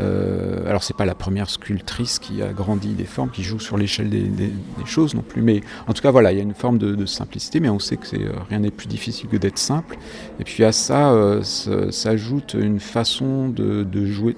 Euh, 0.00 0.68
alors 0.68 0.82
c'est 0.82 0.96
pas 0.96 1.04
la 1.04 1.14
première 1.14 1.48
sculptrice 1.50 2.18
qui 2.18 2.42
a 2.42 2.52
grandi 2.52 2.94
des 2.94 3.04
formes, 3.04 3.30
qui 3.30 3.42
joue 3.42 3.58
sur 3.58 3.76
l'échelle 3.76 4.10
des, 4.10 4.52
choses 4.86 5.14
non 5.14 5.22
plus. 5.22 5.42
Mais 5.42 5.60
en 5.86 5.92
tout 5.92 6.02
cas, 6.02 6.10
voilà, 6.10 6.32
il 6.32 6.38
y 6.38 6.40
a 6.40 6.42
une 6.42 6.54
forme 6.54 6.78
de, 6.78 7.06
simplicité, 7.06 7.60
mais 7.60 7.68
on 7.68 7.78
sait 7.78 7.96
que 7.96 8.16
euh, 8.16 8.32
rien 8.48 8.60
n'est 8.60 8.70
plus 8.70 8.86
difficile 8.86 9.28
que 9.28 9.36
d'être 9.36 9.58
simple. 9.58 9.96
Et 10.38 10.44
puis 10.44 10.64
à 10.64 10.72
ça 10.72 11.12
euh, 11.12 11.42
s'ajoute 11.42 12.54
une 12.54 12.80
façon 12.80 13.48
de 13.48 14.06
jouer 14.06 14.34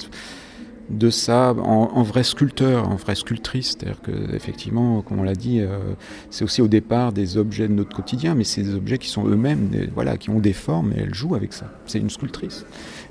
de 0.92 1.10
ça 1.10 1.54
en, 1.54 2.02
vrai 2.02 2.22
sculpteur, 2.22 2.88
en 2.88 2.96
vrai 2.96 3.14
sculptrice. 3.14 3.76
C'est-à-dire 3.78 4.00
que, 4.02 4.34
effectivement, 4.34 5.02
comme 5.02 5.20
on 5.20 5.22
l'a 5.22 5.34
dit, 5.34 5.60
euh, 5.60 5.78
c'est 6.30 6.44
aussi 6.44 6.60
au 6.60 6.68
départ 6.68 7.12
des 7.12 7.38
objets 7.38 7.66
de 7.66 7.72
notre 7.72 7.94
quotidien, 7.94 8.34
mais 8.34 8.44
c'est 8.44 8.62
des 8.62 8.74
objets 8.74 8.98
qui 8.98 9.08
sont 9.08 9.26
eux-mêmes, 9.26 9.70
voilà, 9.94 10.16
qui 10.16 10.30
ont 10.30 10.38
des 10.38 10.52
formes 10.52 10.92
et 10.92 11.00
elle 11.00 11.14
joue 11.14 11.34
avec 11.34 11.52
ça. 11.52 11.72
C'est 11.86 11.98
une 11.98 12.10
sculptrice. 12.10 12.66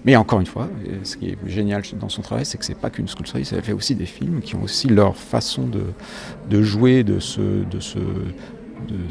Mais 0.05 0.15
encore 0.15 0.39
une 0.39 0.45
fois, 0.45 0.69
ce 1.03 1.17
qui 1.17 1.29
est 1.29 1.37
génial 1.47 1.81
dans 1.99 2.09
son 2.09 2.21
travail, 2.21 2.45
c'est 2.45 2.57
que 2.57 2.65
c'est 2.65 2.77
pas 2.77 2.89
qu'une 2.89 3.07
sculptrice, 3.07 3.51
elle 3.51 3.63
fait 3.63 3.73
aussi 3.73 3.95
des 3.95 4.05
films 4.05 4.41
qui 4.41 4.55
ont 4.55 4.63
aussi 4.63 4.87
leur 4.87 5.15
façon 5.15 5.65
de, 5.65 5.83
de 6.49 6.61
jouer 6.61 7.03
de 7.03 7.19
ce, 7.19 7.41
de 7.41 7.79
ce, 7.79 7.99
de 7.99 9.09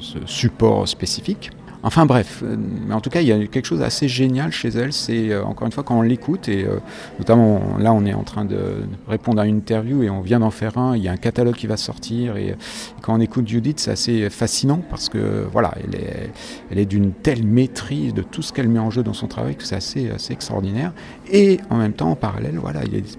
ce 0.00 0.18
support 0.26 0.88
spécifique. 0.88 1.50
Enfin 1.86 2.04
bref, 2.04 2.42
euh, 2.42 2.56
mais 2.88 2.94
en 2.94 3.00
tout 3.00 3.10
cas, 3.10 3.20
il 3.20 3.28
y 3.28 3.32
a 3.32 3.46
quelque 3.46 3.64
chose 3.64 3.78
d'assez 3.78 4.08
génial 4.08 4.50
chez 4.50 4.70
elle. 4.70 4.92
C'est 4.92 5.30
euh, 5.30 5.44
encore 5.44 5.66
une 5.66 5.72
fois 5.72 5.84
quand 5.84 5.96
on 5.96 6.02
l'écoute, 6.02 6.48
et 6.48 6.64
euh, 6.64 6.80
notamment 7.20 7.78
là, 7.78 7.92
on 7.92 8.04
est 8.04 8.12
en 8.12 8.24
train 8.24 8.44
de 8.44 8.58
répondre 9.06 9.40
à 9.40 9.46
une 9.46 9.58
interview 9.58 10.02
et 10.02 10.10
on 10.10 10.20
vient 10.20 10.40
d'en 10.40 10.50
faire 10.50 10.78
un. 10.78 10.96
Il 10.96 11.04
y 11.04 11.06
a 11.06 11.12
un 11.12 11.16
catalogue 11.16 11.54
qui 11.54 11.68
va 11.68 11.76
sortir, 11.76 12.36
et, 12.38 12.56
quand 13.02 13.14
on 13.14 13.20
écoute 13.20 13.46
Judith, 13.46 13.78
c'est 13.78 13.92
assez 13.92 14.28
fascinant 14.30 14.82
parce 14.90 15.08
que 15.08 15.46
voilà, 15.52 15.74
elle 15.76 15.94
est, 15.94 16.30
elle 16.72 16.78
est 16.80 16.86
d'une 16.86 17.12
telle 17.12 17.46
maîtrise 17.46 18.12
de 18.14 18.22
tout 18.22 18.42
ce 18.42 18.52
qu'elle 18.52 18.68
met 18.68 18.80
en 18.80 18.90
jeu 18.90 19.04
dans 19.04 19.12
son 19.12 19.28
travail 19.28 19.54
que 19.54 19.62
c'est 19.62 19.76
assez, 19.76 20.10
assez 20.10 20.32
extraordinaire. 20.32 20.92
Et 21.30 21.60
en 21.70 21.76
même 21.76 21.92
temps, 21.92 22.10
en 22.10 22.16
parallèle, 22.16 22.58
voilà, 22.58 22.80
il 22.84 22.96
est 22.96 23.16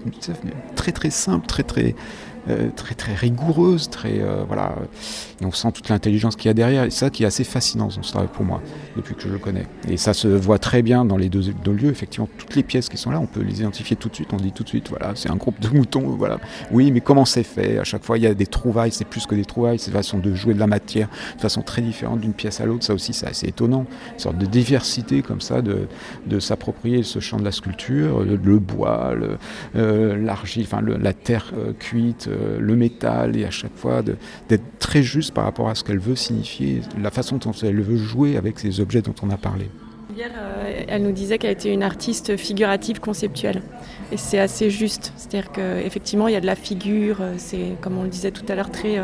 très 0.74 0.92
très 0.92 1.08
simple, 1.08 1.46
très 1.46 1.62
très 1.62 1.94
euh, 2.48 2.70
très 2.74 2.94
très 2.94 3.14
rigoureuse, 3.14 3.90
très 3.90 4.20
euh, 4.20 4.44
voilà. 4.46 4.74
Et 5.40 5.44
on 5.44 5.52
sent 5.52 5.72
toute 5.72 5.88
l'intelligence 5.88 6.36
qu'il 6.36 6.46
y 6.46 6.50
a 6.50 6.54
derrière. 6.54 6.84
Et 6.84 6.90
ça 6.90 7.10
qui 7.10 7.24
est 7.24 7.26
assez 7.26 7.44
fascinant 7.44 7.88
pour 8.32 8.44
moi 8.44 8.62
depuis 8.96 9.14
que 9.14 9.22
je 9.22 9.28
le 9.28 9.38
connais. 9.38 9.66
Et 9.88 9.96
ça 9.96 10.14
se 10.14 10.28
voit 10.28 10.58
très 10.58 10.82
bien 10.82 11.04
dans 11.04 11.16
les 11.16 11.28
deux, 11.28 11.52
lieux. 11.66 11.90
Effectivement, 11.90 12.28
toutes 12.38 12.54
les 12.56 12.62
pièces 12.62 12.88
qui 12.88 12.96
sont 12.96 13.10
là, 13.10 13.20
on 13.20 13.26
peut 13.26 13.42
les 13.42 13.60
identifier 13.60 13.96
tout 13.96 14.08
de 14.08 14.14
suite. 14.14 14.28
On 14.32 14.36
dit 14.36 14.52
tout 14.52 14.64
de 14.64 14.68
suite, 14.68 14.88
voilà, 14.88 15.12
c'est 15.14 15.30
un 15.30 15.36
groupe 15.36 15.60
de 15.60 15.68
moutons. 15.68 16.16
Voilà. 16.16 16.38
Oui, 16.70 16.90
mais 16.90 17.00
comment 17.00 17.24
c'est 17.24 17.42
fait? 17.42 17.78
À 17.78 17.84
chaque 17.84 18.04
fois, 18.04 18.18
il 18.18 18.24
y 18.24 18.26
a 18.26 18.34
des 18.34 18.46
trouvailles. 18.46 18.92
C'est 18.92 19.04
plus 19.04 19.26
que 19.26 19.34
des 19.34 19.44
trouvailles. 19.44 19.78
C'est 19.78 19.90
une 19.90 19.96
façon 19.96 20.18
de 20.18 20.34
jouer 20.34 20.54
de 20.54 20.60
la 20.60 20.66
matière 20.66 21.08
de 21.36 21.40
façon 21.40 21.62
très 21.62 21.82
différente 21.82 22.20
d'une 22.20 22.32
pièce 22.32 22.60
à 22.60 22.66
l'autre. 22.66 22.84
Ça 22.84 22.94
aussi, 22.94 23.12
c'est 23.12 23.26
assez 23.26 23.48
étonnant. 23.48 23.86
Une 24.14 24.18
sorte 24.18 24.38
de 24.38 24.46
diversité 24.46 25.22
comme 25.22 25.40
ça, 25.40 25.62
de, 25.62 25.88
s'approprier 26.40 27.02
ce 27.02 27.18
champ 27.18 27.38
de 27.38 27.44
la 27.44 27.52
sculpture, 27.52 28.20
le, 28.20 28.58
bois, 28.58 29.12
euh, 29.76 30.16
l'argile, 30.16 30.64
enfin 30.64 30.80
la 30.82 31.12
terre 31.12 31.52
cuite, 31.78 32.27
euh, 32.28 32.58
le 32.60 32.76
métal 32.76 33.36
et 33.36 33.44
à 33.44 33.50
chaque 33.50 33.76
fois 33.76 34.02
d'être 34.02 34.78
très 34.78 35.02
juste 35.02 35.32
par 35.32 35.44
rapport 35.44 35.68
à 35.68 35.74
ce 35.74 35.84
qu'elle 35.84 35.98
veut 35.98 36.16
signifier, 36.16 36.82
la 37.00 37.10
façon 37.10 37.36
dont 37.36 37.52
elle 37.62 37.80
veut 37.80 37.96
jouer 37.96 38.36
avec 38.36 38.58
ces 38.58 38.80
objets 38.80 39.02
dont 39.02 39.14
on 39.22 39.30
a 39.30 39.36
parlé. 39.36 39.66
Hier, 40.16 40.30
euh, 40.36 40.84
elle 40.88 41.02
nous 41.02 41.12
disait 41.12 41.38
qu'elle 41.38 41.52
était 41.52 41.72
une 41.72 41.82
artiste 41.82 42.36
figurative 42.36 43.00
conceptuelle. 43.00 43.62
Et 44.10 44.16
c'est 44.16 44.38
assez 44.38 44.70
juste. 44.70 45.12
C'est-à-dire 45.16 45.52
qu'effectivement, 45.52 46.28
il 46.28 46.34
y 46.34 46.36
a 46.36 46.40
de 46.40 46.46
la 46.46 46.56
figure, 46.56 47.18
euh, 47.20 47.34
c'est, 47.36 47.76
comme 47.80 47.98
on 47.98 48.02
le 48.02 48.08
disait 48.08 48.30
tout 48.30 48.44
à 48.48 48.54
l'heure, 48.54 48.70
très 48.70 48.96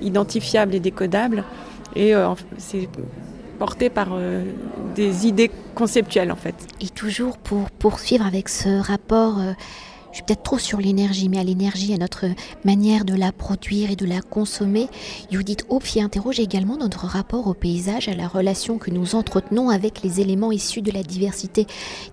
identifiable 0.00 0.74
et 0.74 0.80
décodable. 0.80 1.44
Et 1.96 2.12
c'est 2.56 2.88
porté 3.58 3.90
par 3.90 4.16
des 4.94 5.26
idées 5.26 5.50
conceptuelles, 5.74 6.30
en 6.30 6.36
fait. 6.36 6.54
Et 6.80 6.88
toujours 6.88 7.36
pour 7.36 7.70
poursuivre 7.70 8.24
avec 8.24 8.48
ce 8.48 8.80
rapport 8.80 9.38
je 10.10 10.16
suis 10.16 10.24
peut-être 10.24 10.42
trop 10.42 10.58
sur 10.58 10.78
l'énergie, 10.78 11.28
mais 11.28 11.38
à 11.38 11.44
l'énergie, 11.44 11.94
à 11.94 11.98
notre 11.98 12.26
manière 12.64 13.04
de 13.04 13.14
la 13.14 13.32
produire 13.32 13.90
et 13.90 13.96
de 13.96 14.06
la 14.06 14.20
consommer. 14.20 14.88
Judith 15.30 15.64
y 15.94 16.00
interroge 16.00 16.40
également 16.40 16.76
notre 16.76 17.06
rapport 17.06 17.46
au 17.46 17.54
paysage, 17.54 18.08
à 18.08 18.14
la 18.14 18.28
relation 18.28 18.78
que 18.78 18.90
nous 18.90 19.14
entretenons 19.14 19.70
avec 19.70 20.02
les 20.02 20.20
éléments 20.20 20.52
issus 20.52 20.82
de 20.82 20.90
la 20.90 21.02
diversité 21.02 21.66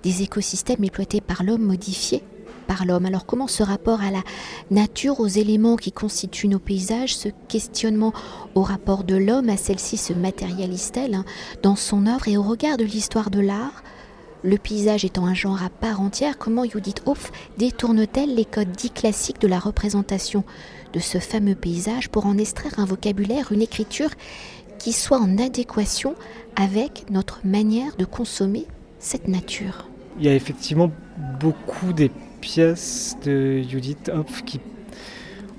des 0.03 0.21
écosystèmes 0.21 0.83
exploités 0.83 1.21
par 1.21 1.43
l'homme, 1.43 1.63
modifiés 1.63 2.23
par 2.67 2.85
l'homme. 2.85 3.05
Alors 3.05 3.25
comment 3.25 3.47
ce 3.47 3.63
rapport 3.63 4.01
à 4.01 4.11
la 4.11 4.21
nature, 4.69 5.19
aux 5.19 5.27
éléments 5.27 5.77
qui 5.77 5.91
constituent 5.91 6.49
nos 6.49 6.59
paysages, 6.59 7.15
ce 7.15 7.29
questionnement 7.47 8.13
au 8.55 8.61
rapport 8.61 9.03
de 9.03 9.15
l'homme 9.15 9.49
à 9.49 9.57
celle-ci 9.57 9.97
se 9.97 10.13
matérialise-t-elle 10.13 11.15
hein, 11.15 11.25
dans 11.63 11.75
son 11.75 12.05
œuvre 12.05 12.27
et 12.27 12.37
au 12.37 12.43
regard 12.43 12.77
de 12.77 12.83
l'histoire 12.83 13.31
de 13.31 13.39
l'art? 13.39 13.83
Le 14.43 14.57
paysage 14.57 15.03
étant 15.03 15.25
un 15.25 15.33
genre 15.33 15.63
à 15.63 15.69
part 15.69 16.01
entière, 16.01 16.37
comment 16.37 16.63
Judith 16.63 17.01
Hopf 17.05 17.31
détourne-t-elle 17.57 18.35
les 18.35 18.45
codes 18.45 18.71
dits 18.71 18.91
classiques 18.91 19.41
de 19.41 19.47
la 19.47 19.59
représentation 19.59 20.43
de 20.93 20.99
ce 20.99 21.17
fameux 21.17 21.55
paysage 21.55 22.09
pour 22.09 22.25
en 22.25 22.37
extraire 22.37 22.73
un 22.77 22.85
vocabulaire, 22.85 23.51
une 23.51 23.61
écriture 23.61 24.09
qui 24.77 24.93
soit 24.93 25.19
en 25.19 25.37
adéquation 25.37 26.15
avec 26.55 27.09
notre 27.09 27.39
manière 27.45 27.95
de 27.97 28.05
consommer 28.05 28.67
cette 28.99 29.27
nature? 29.27 29.87
Il 30.19 30.25
y 30.25 30.29
a 30.29 30.35
effectivement 30.35 30.91
beaucoup 31.39 31.93
des 31.93 32.11
pièces 32.41 33.17
de 33.23 33.61
Judith 33.61 34.11
Hopf 34.13 34.43
qui 34.43 34.59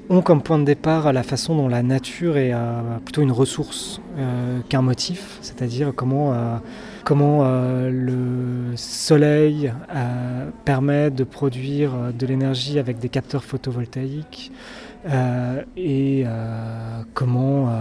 ont 0.08 0.22
comme 0.22 0.42
point 0.42 0.58
de 0.58 0.64
départ 0.64 1.12
la 1.12 1.22
façon 1.22 1.56
dont 1.56 1.68
la 1.68 1.82
nature 1.82 2.36
est 2.36 2.52
euh, 2.54 2.98
plutôt 3.04 3.22
une 3.22 3.32
ressource 3.32 4.00
euh, 4.16 4.60
qu'un 4.68 4.82
motif, 4.82 5.38
c'est-à-dire 5.42 5.92
comment... 5.94 6.32
Euh, 6.32 6.56
comment 7.08 7.40
euh, 7.40 7.90
le 7.90 8.76
soleil 8.76 9.72
euh, 9.96 10.50
permet 10.66 11.10
de 11.10 11.24
produire 11.24 11.94
euh, 11.94 12.12
de 12.12 12.26
l'énergie 12.26 12.78
avec 12.78 12.98
des 12.98 13.08
capteurs 13.08 13.44
photovoltaïques 13.44 14.52
et 15.76 16.24
comment 17.14 17.72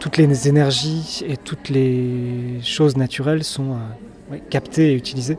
toutes 0.00 0.16
les 0.16 0.48
énergies 0.48 1.22
et 1.28 1.36
toutes 1.36 1.68
les 1.68 2.60
choses 2.62 2.96
naturelles 2.96 3.44
sont 3.44 3.76
captées 4.50 4.92
et 4.92 4.94
utilisées. 4.94 5.38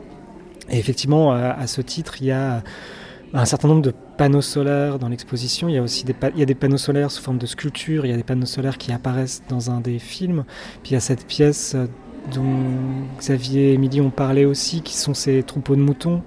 Et 0.70 0.78
effectivement, 0.78 1.32
à, 1.32 1.66
ce 1.66 1.82
titre, 1.82 2.22
il 2.22 2.28
y 2.28 2.30
a 2.30 2.62
un 3.34 3.44
certain 3.44 3.68
nombre 3.68 3.82
de 3.82 3.92
panneaux 4.16 4.40
solaires 4.40 4.98
dans 4.98 5.08
l'exposition. 5.08 5.68
Il 5.68 5.74
y 5.74 5.78
a 5.78 5.82
aussi 5.82 6.04
des, 6.04 6.14
des 6.46 6.54
panneaux 6.54 6.78
solaires 6.78 7.10
sous 7.10 7.22
forme 7.22 7.38
de 7.38 7.46
sculpture, 7.46 8.06
il 8.06 8.10
y 8.10 8.14
a 8.14 8.16
des 8.16 8.22
panneaux 8.22 8.46
solaires 8.46 8.78
qui 8.78 8.92
apparaissent 8.92 9.42
dans 9.50 9.70
un 9.70 9.80
des 9.80 9.98
films. 9.98 10.44
Puis 10.82 10.92
il 10.92 10.94
y 10.94 10.96
a 10.96 11.00
cette 11.00 11.26
pièce 11.26 11.76
dont 12.32 12.64
Xavier 13.18 13.70
et 13.70 13.72
Émilie 13.74 14.00
ont 14.00 14.10
parlé 14.10 14.44
aussi, 14.44 14.82
qui 14.82 14.96
sont 14.96 15.14
ces 15.14 15.42
troupeaux 15.42 15.76
de 15.76 15.80
moutons, 15.80 16.22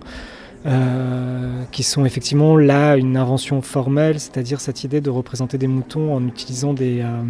euh, 0.66 1.64
qui 1.72 1.84
sont 1.84 2.06
effectivement 2.06 2.56
là 2.56 2.96
une 2.96 3.18
invention 3.18 3.62
formelle, 3.62 4.20
c'est-à-dire 4.20 4.62
cette 4.62 4.84
idée 4.84 5.02
de 5.02 5.10
représenter 5.10 5.58
des 5.58 5.68
moutons 5.68 6.16
en 6.16 6.26
utilisant 6.26 6.74
des, 6.74 7.02
euh, 7.02 7.24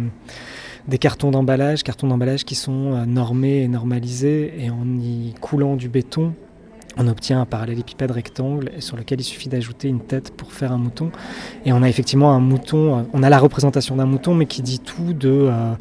des 0.86 0.98
cartons 0.98 1.30
d'emballage, 1.30 1.82
cartons 1.82 2.06
d'emballage 2.06 2.44
qui 2.44 2.54
sont 2.54 2.92
euh, 2.92 3.04
normés 3.06 3.62
et 3.62 3.68
normalisés, 3.68 4.54
et 4.58 4.70
en 4.70 4.86
y 4.98 5.34
coulant 5.40 5.74
du 5.74 5.88
béton, 5.88 6.32
on 6.96 7.08
obtient 7.08 7.40
un 7.40 7.46
parallélépipède 7.46 8.10
rectangle 8.10 8.70
sur 8.78 8.96
lequel 8.96 9.20
il 9.20 9.24
suffit 9.24 9.48
d'ajouter 9.48 9.88
une 9.88 10.00
tête 10.00 10.32
pour 10.36 10.52
faire 10.52 10.72
un 10.72 10.78
mouton. 10.78 11.10
Et 11.64 11.72
on 11.72 11.82
a 11.82 11.88
effectivement 11.88 12.32
un 12.32 12.40
mouton, 12.40 13.06
on 13.12 13.22
a 13.22 13.30
la 13.30 13.38
représentation 13.38 13.96
d'un 13.96 14.06
mouton, 14.06 14.34
mais 14.34 14.46
qui 14.46 14.62
dit 14.62 14.78
tout 14.78 15.12
de 15.12 15.28
euh, 15.30 15.74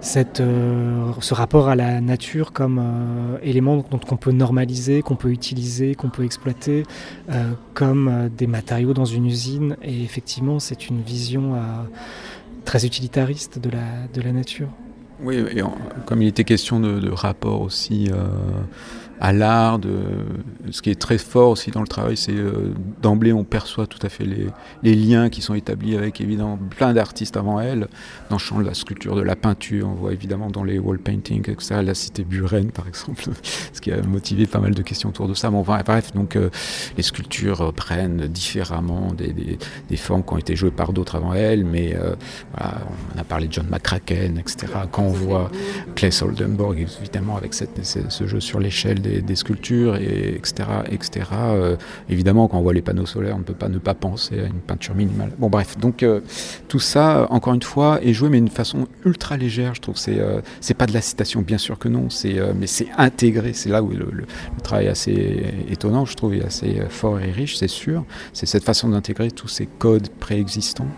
cette, 0.00 0.40
euh, 0.40 1.12
ce 1.20 1.34
rapport 1.34 1.68
à 1.68 1.74
la 1.74 2.00
nature 2.00 2.52
comme 2.52 2.78
euh, 2.78 3.38
élément 3.42 3.84
dont 3.90 4.00
on 4.10 4.16
peut 4.16 4.32
normaliser, 4.32 5.02
qu'on 5.02 5.16
peut 5.16 5.30
utiliser, 5.30 5.94
qu'on 5.94 6.10
peut 6.10 6.24
exploiter 6.24 6.84
comme 7.74 8.28
des 8.36 8.46
matériaux 8.46 8.92
dans 8.92 9.04
une 9.04 9.26
usine. 9.26 9.76
Et 9.82 10.02
effectivement, 10.02 10.58
c'est 10.58 10.88
une 10.88 11.00
vision 11.00 11.54
très 12.64 12.84
utilitariste 12.84 13.58
de 13.58 13.70
la, 13.70 14.06
de 14.12 14.20
la 14.20 14.32
nature. 14.32 14.68
Oui, 15.22 15.36
et 15.36 15.62
comme 16.06 16.22
il 16.22 16.28
était 16.28 16.44
question 16.44 16.80
de 16.80 17.10
rapport 17.10 17.60
aussi 17.60 18.10
à 19.20 19.34
l'art, 19.34 19.78
de 19.78 19.98
ce 20.70 20.80
qui 20.80 20.90
est 20.90 20.98
très 20.98 21.18
fort 21.18 21.50
aussi 21.50 21.70
dans 21.70 21.82
le 21.82 21.86
travail, 21.86 22.16
c'est 22.16 22.32
euh, 22.32 22.72
d'emblée 23.02 23.34
on 23.34 23.44
perçoit 23.44 23.86
tout 23.86 23.98
à 24.02 24.08
fait 24.08 24.24
les, 24.24 24.94
liens 24.94 25.28
qui 25.28 25.42
sont 25.42 25.54
établis 25.54 25.94
avec 25.94 26.20
évidemment 26.20 26.56
plein 26.56 26.94
d'artistes 26.94 27.36
avant 27.36 27.60
elle, 27.60 27.88
dans 28.30 28.36
le 28.36 28.40
champ 28.40 28.58
de 28.58 28.64
la 28.64 28.72
sculpture, 28.72 29.14
de 29.16 29.20
la 29.20 29.36
peinture, 29.36 29.88
on 29.88 29.94
voit 29.94 30.12
évidemment 30.12 30.48
dans 30.48 30.64
les 30.64 30.78
wall 30.78 30.98
paintings, 30.98 31.48
etc., 31.50 31.80
la 31.82 31.94
cité 31.94 32.24
Buren 32.24 32.70
par 32.70 32.88
exemple, 32.88 33.24
ce 33.72 33.80
qui 33.80 33.92
a 33.92 34.00
motivé 34.02 34.46
pas 34.46 34.58
mal 34.58 34.74
de 34.74 34.82
questions 34.82 35.10
autour 35.10 35.28
de 35.28 35.34
ça. 35.34 35.50
Bon, 35.50 35.62
bref, 35.62 36.12
donc 36.14 36.36
euh, 36.36 36.48
les 36.96 37.02
sculptures 37.02 37.74
prennent 37.74 38.26
différemment 38.26 39.12
des, 39.12 39.34
des, 39.88 39.96
formes 39.96 40.24
qui 40.24 40.32
ont 40.32 40.38
été 40.38 40.56
jouées 40.56 40.70
par 40.70 40.94
d'autres 40.94 41.16
avant 41.16 41.34
elle, 41.34 41.66
mais 41.66 41.94
euh, 41.94 42.14
on 43.14 43.18
a 43.18 43.24
parlé 43.24 43.48
de 43.48 43.52
John 43.52 43.66
McCracken, 43.70 44.38
etc. 44.38 44.72
Quand 44.90 45.02
on 45.02 45.12
voit 45.12 45.50
Claes 45.94 46.22
Oldenburg, 46.22 46.78
évidemment 46.78 47.36
avec 47.36 47.52
cette, 47.52 47.84
ce 47.84 48.26
jeu 48.26 48.40
sur 48.40 48.60
l'échelle 48.60 49.00
des 49.00 49.09
des, 49.20 49.36
sculptures, 49.36 49.96
et 49.96 50.34
etc. 50.36 50.68
etc. 50.90 51.26
Euh, 51.32 51.76
évidemment, 52.08 52.48
quand 52.48 52.58
on 52.58 52.62
voit 52.62 52.72
les 52.72 52.82
panneaux 52.82 53.06
solaires, 53.06 53.34
on 53.36 53.40
ne 53.40 53.44
peut 53.44 53.54
pas 53.54 53.68
ne 53.68 53.78
pas 53.78 53.94
penser 53.94 54.40
à 54.40 54.46
une 54.46 54.60
peinture 54.60 54.94
minimale. 54.94 55.30
Bon, 55.38 55.48
bref, 55.48 55.78
donc 55.78 56.02
euh, 56.02 56.20
tout 56.68 56.80
ça, 56.80 57.26
encore 57.30 57.54
une 57.54 57.62
fois, 57.62 58.00
est 58.02 58.12
joué, 58.12 58.28
mais 58.28 58.38
d'une 58.38 58.48
façon 58.48 58.86
ultra 59.04 59.36
légère. 59.36 59.74
Je 59.74 59.80
trouve 59.80 59.96
c'est 59.96 60.18
euh, 60.18 60.40
c'est 60.60 60.74
pas 60.74 60.86
de 60.86 60.92
la 60.92 61.00
citation, 61.00 61.42
bien 61.42 61.58
sûr 61.58 61.78
que 61.78 61.88
non, 61.88 62.08
mais 62.58 62.66
c'est 62.66 62.88
intégré. 62.96 63.52
C'est 63.52 63.70
là 63.70 63.82
où 63.82 63.90
le, 63.90 64.08
le, 64.12 64.24
travail 64.62 64.86
est 64.86 64.90
assez 64.90 65.44
étonnant, 65.68 66.04
je 66.04 66.14
trouve, 66.16 66.34
est 66.34 66.44
assez 66.44 66.80
fort 66.88 67.18
et 67.20 67.30
riche, 67.30 67.56
c'est 67.56 67.68
sûr. 67.68 68.04
C'est 68.32 68.46
cette 68.46 68.64
façon 68.64 68.88
d'intégrer 68.88 69.30
tous 69.30 69.48
ces 69.48 69.66
codes 69.66 70.08
préexistants, 70.08 70.88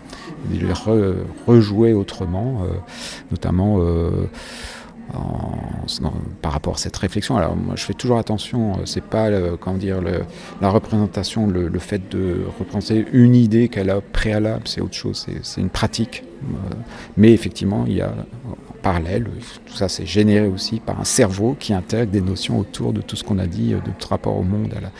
de 0.51 0.59
les 0.59 0.73
rejouer 1.47 1.93
autrement, 1.93 2.61
notamment 3.31 3.79
par 6.41 6.51
rapport 6.51 6.75
à 6.75 6.77
cette 6.77 6.95
réflexion. 6.97 7.37
Alors 7.37 7.55
moi 7.55 7.75
je 7.75 7.83
fais 7.83 7.93
toujours 7.93 8.17
attention, 8.17 8.73
euh, 8.73 8.85
c'est 8.85 9.03
pas 9.03 9.29
comment 9.59 9.77
dire 9.77 9.99
la 10.61 10.69
représentation, 10.69 11.47
le, 11.47 11.79
fait 11.79 12.09
de 12.09 12.45
représenter 12.59 13.05
une 13.11 13.35
idée 13.35 13.69
qu'elle 13.69 13.89
a 13.89 14.01
préalable, 14.01 14.67
c'est 14.67 14.81
autre 14.81 14.93
chose, 14.93 15.25
c'est 15.41 15.61
une 15.61 15.69
pratique. 15.69 16.23
Euh, 16.43 16.73
mais 17.15 17.31
effectivement, 17.31 17.85
il 17.87 17.93
y 17.93 18.01
a 18.01 18.09
en 18.09 18.73
parallèle, 18.81 19.27
tout 19.65 19.75
ça 19.75 19.87
c'est 19.87 20.05
généré 20.05 20.47
aussi 20.47 20.79
par 20.79 20.99
un 20.99 21.05
cerveau 21.05 21.55
qui 21.57 21.73
intègre 21.73 22.11
des 22.11 22.21
notions 22.21 22.59
autour 22.59 22.91
de 22.91 23.01
tout 23.01 23.15
ce 23.15 23.23
qu'on 23.23 23.39
a 23.39 23.47
dit, 23.47 23.73
euh, 23.73 23.79
de 23.79 23.87
notre 23.87 24.09
rapport 24.09 24.37
au 24.37 24.43
monde, 24.43 24.73
à 24.75 24.81
la, 24.81 24.91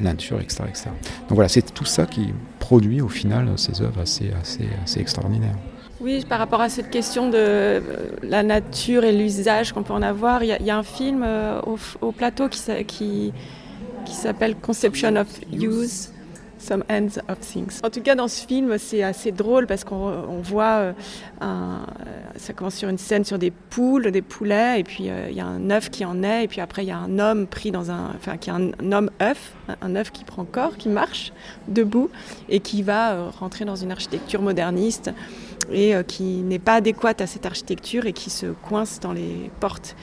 nature, 0.00 0.40
etc., 0.40 0.64
etc. 0.68 0.90
Donc 1.28 1.36
voilà, 1.36 1.48
c'est 1.48 1.74
tout 1.74 1.84
ça 1.84 2.06
qui 2.06 2.32
produit 2.58 3.00
au 3.00 3.08
final 3.08 3.50
ces 3.56 3.82
œuvres 3.82 4.00
assez, 4.00 4.30
assez, 4.40 4.68
assez 4.84 5.00
extraordinaires. 5.00 5.56
Oui, 6.00 6.24
par 6.28 6.38
rapport 6.38 6.60
à 6.60 6.68
cette 6.68 6.90
question 6.90 7.28
de 7.28 7.36
euh, 7.36 7.80
la 8.22 8.44
nature 8.44 9.02
et 9.02 9.12
l'usage 9.12 9.72
qu'on 9.72 9.82
peut 9.82 9.92
en 9.92 10.02
avoir, 10.02 10.44
il 10.44 10.56
y, 10.60 10.64
y, 10.64 10.70
a 10.70 10.78
un 10.78 10.84
film 10.84 11.24
euh, 11.26 11.60
au, 11.66 11.76
au, 12.00 12.12
plateau 12.12 12.48
qui, 12.48 12.60
qui, 12.86 13.32
qui 14.04 14.14
s'appelle 14.14 14.54
Conception 14.54 15.16
of 15.16 15.26
Use. 15.52 16.10
Some 16.58 16.84
Ends 16.90 17.20
of 17.28 17.40
Things. 17.40 17.80
En 17.84 17.90
tout 17.90 18.00
cas, 18.00 18.14
dans 18.14 18.28
ce 18.28 18.46
film, 18.46 18.76
c'est 18.78 19.02
assez 19.02 19.32
drôle 19.32 19.66
parce 19.66 19.84
qu'on 19.84 20.40
voit, 20.42 20.64
euh, 20.64 20.92
un, 21.40 21.86
ça 22.36 22.52
commence 22.52 22.74
sur 22.74 22.88
une 22.88 22.98
scène 22.98 23.24
sur 23.24 23.38
des 23.38 23.50
poules, 23.50 24.10
des 24.10 24.22
poulets, 24.22 24.80
et 24.80 24.84
puis 24.84 25.04
il 25.04 25.10
euh, 25.10 25.30
y 25.30 25.40
a 25.40 25.46
un 25.46 25.70
œuf 25.70 25.90
qui 25.90 26.04
en 26.04 26.22
est, 26.22 26.44
et 26.44 26.48
puis 26.48 26.60
après 26.60 26.84
il 26.84 26.88
y 26.88 26.92
a 26.92 26.98
un 26.98 27.18
homme 27.18 27.46
pris 27.46 27.70
dans 27.70 27.90
un, 27.90 28.12
enfin 28.16 28.36
qui 28.36 28.50
est 28.50 28.52
un, 28.52 28.92
homme 28.92 29.10
œuf, 29.22 29.54
un 29.80 29.96
œuf 29.96 30.10
qui 30.10 30.24
prend 30.24 30.44
corps, 30.44 30.76
qui 30.76 30.88
marche 30.88 31.32
debout 31.68 32.10
et 32.48 32.60
qui 32.60 32.82
va 32.82 33.12
euh, 33.12 33.30
rentrer 33.38 33.64
dans 33.64 33.76
une 33.76 33.92
architecture 33.92 34.42
moderniste 34.42 35.10
et 35.70 35.94
euh, 35.94 36.02
qui 36.02 36.42
n'est 36.42 36.58
pas 36.58 36.74
adéquate 36.74 37.20
à 37.20 37.26
cette 37.26 37.46
architecture 37.46 38.06
et 38.06 38.12
qui 38.12 38.30
se 38.30 38.46
coince 38.46 39.00
dans 39.00 39.12
les 39.12 39.50
portes. 39.60 39.96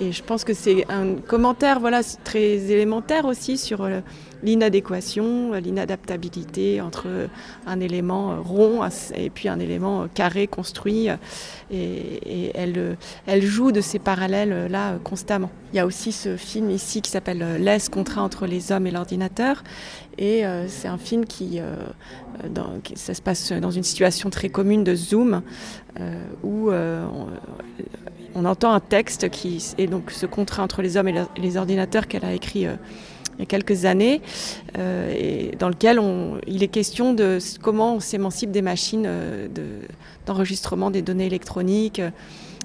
Et 0.00 0.12
je 0.12 0.22
pense 0.22 0.44
que 0.44 0.54
c'est 0.54 0.86
un 0.88 1.16
commentaire 1.16 1.80
voilà, 1.80 2.02
très 2.22 2.70
élémentaire 2.70 3.24
aussi 3.24 3.58
sur 3.58 3.82
euh, 3.82 4.00
l'inadéquation, 4.42 5.52
l'inadaptabilité 5.52 6.80
entre 6.80 7.28
un 7.66 7.80
élément 7.80 8.42
rond 8.42 8.80
et 9.14 9.30
puis 9.30 9.48
un 9.48 9.58
élément 9.58 10.06
carré 10.12 10.46
construit. 10.46 11.08
Et, 11.70 12.52
elle, 12.54 13.42
joue 13.42 13.72
de 13.72 13.80
ces 13.80 13.98
parallèles-là 13.98 14.98
constamment. 15.04 15.50
Il 15.72 15.76
y 15.76 15.80
a 15.80 15.86
aussi 15.86 16.12
ce 16.12 16.36
film 16.36 16.70
ici 16.70 17.02
qui 17.02 17.10
s'appelle 17.10 17.62
L'Est 17.62 17.90
contraint 17.90 18.22
entre 18.22 18.46
les 18.46 18.72
hommes 18.72 18.86
et 18.86 18.90
l'ordinateur. 18.90 19.62
Et 20.18 20.44
euh, 20.44 20.66
c'est 20.68 20.88
un 20.88 20.98
film 20.98 21.24
qui, 21.24 21.60
euh, 21.60 21.76
dans, 22.50 22.80
ça 22.94 23.14
se 23.14 23.22
passe 23.22 23.52
dans 23.52 23.70
une 23.70 23.84
situation 23.84 24.30
très 24.30 24.48
commune 24.48 24.82
de 24.82 24.94
Zoom, 24.96 25.42
euh, 26.00 26.24
où 26.42 26.70
on, 28.34 28.44
entend 28.44 28.72
un 28.72 28.80
texte 28.80 29.30
qui 29.30 29.64
est 29.78 29.86
donc 29.86 30.10
ce 30.10 30.26
contrat 30.26 30.62
entre 30.62 30.82
les 30.82 30.96
hommes 30.96 31.08
et, 31.08 31.14
les 31.36 31.56
ordinateurs 31.56 32.08
qu'elle 32.08 32.24
a 32.24 32.32
écrit 32.32 32.66
il 33.38 33.42
y 33.42 33.44
a 33.44 33.46
quelques 33.46 33.84
années, 33.84 34.20
euh, 34.76 35.14
et 35.16 35.56
dans 35.56 35.68
lequel 35.68 36.00
on, 36.00 36.40
il 36.46 36.62
est 36.62 36.68
question 36.68 37.14
de 37.14 37.38
comment 37.62 37.94
on 37.94 38.00
s'émancipe 38.00 38.50
des 38.50 38.62
machines 38.62 39.08
d'enregistrement 40.26 40.88
de, 40.88 40.94
des 40.94 41.02
données 41.02 41.26
électroniques. 41.26 42.00
Euh, 42.00 42.10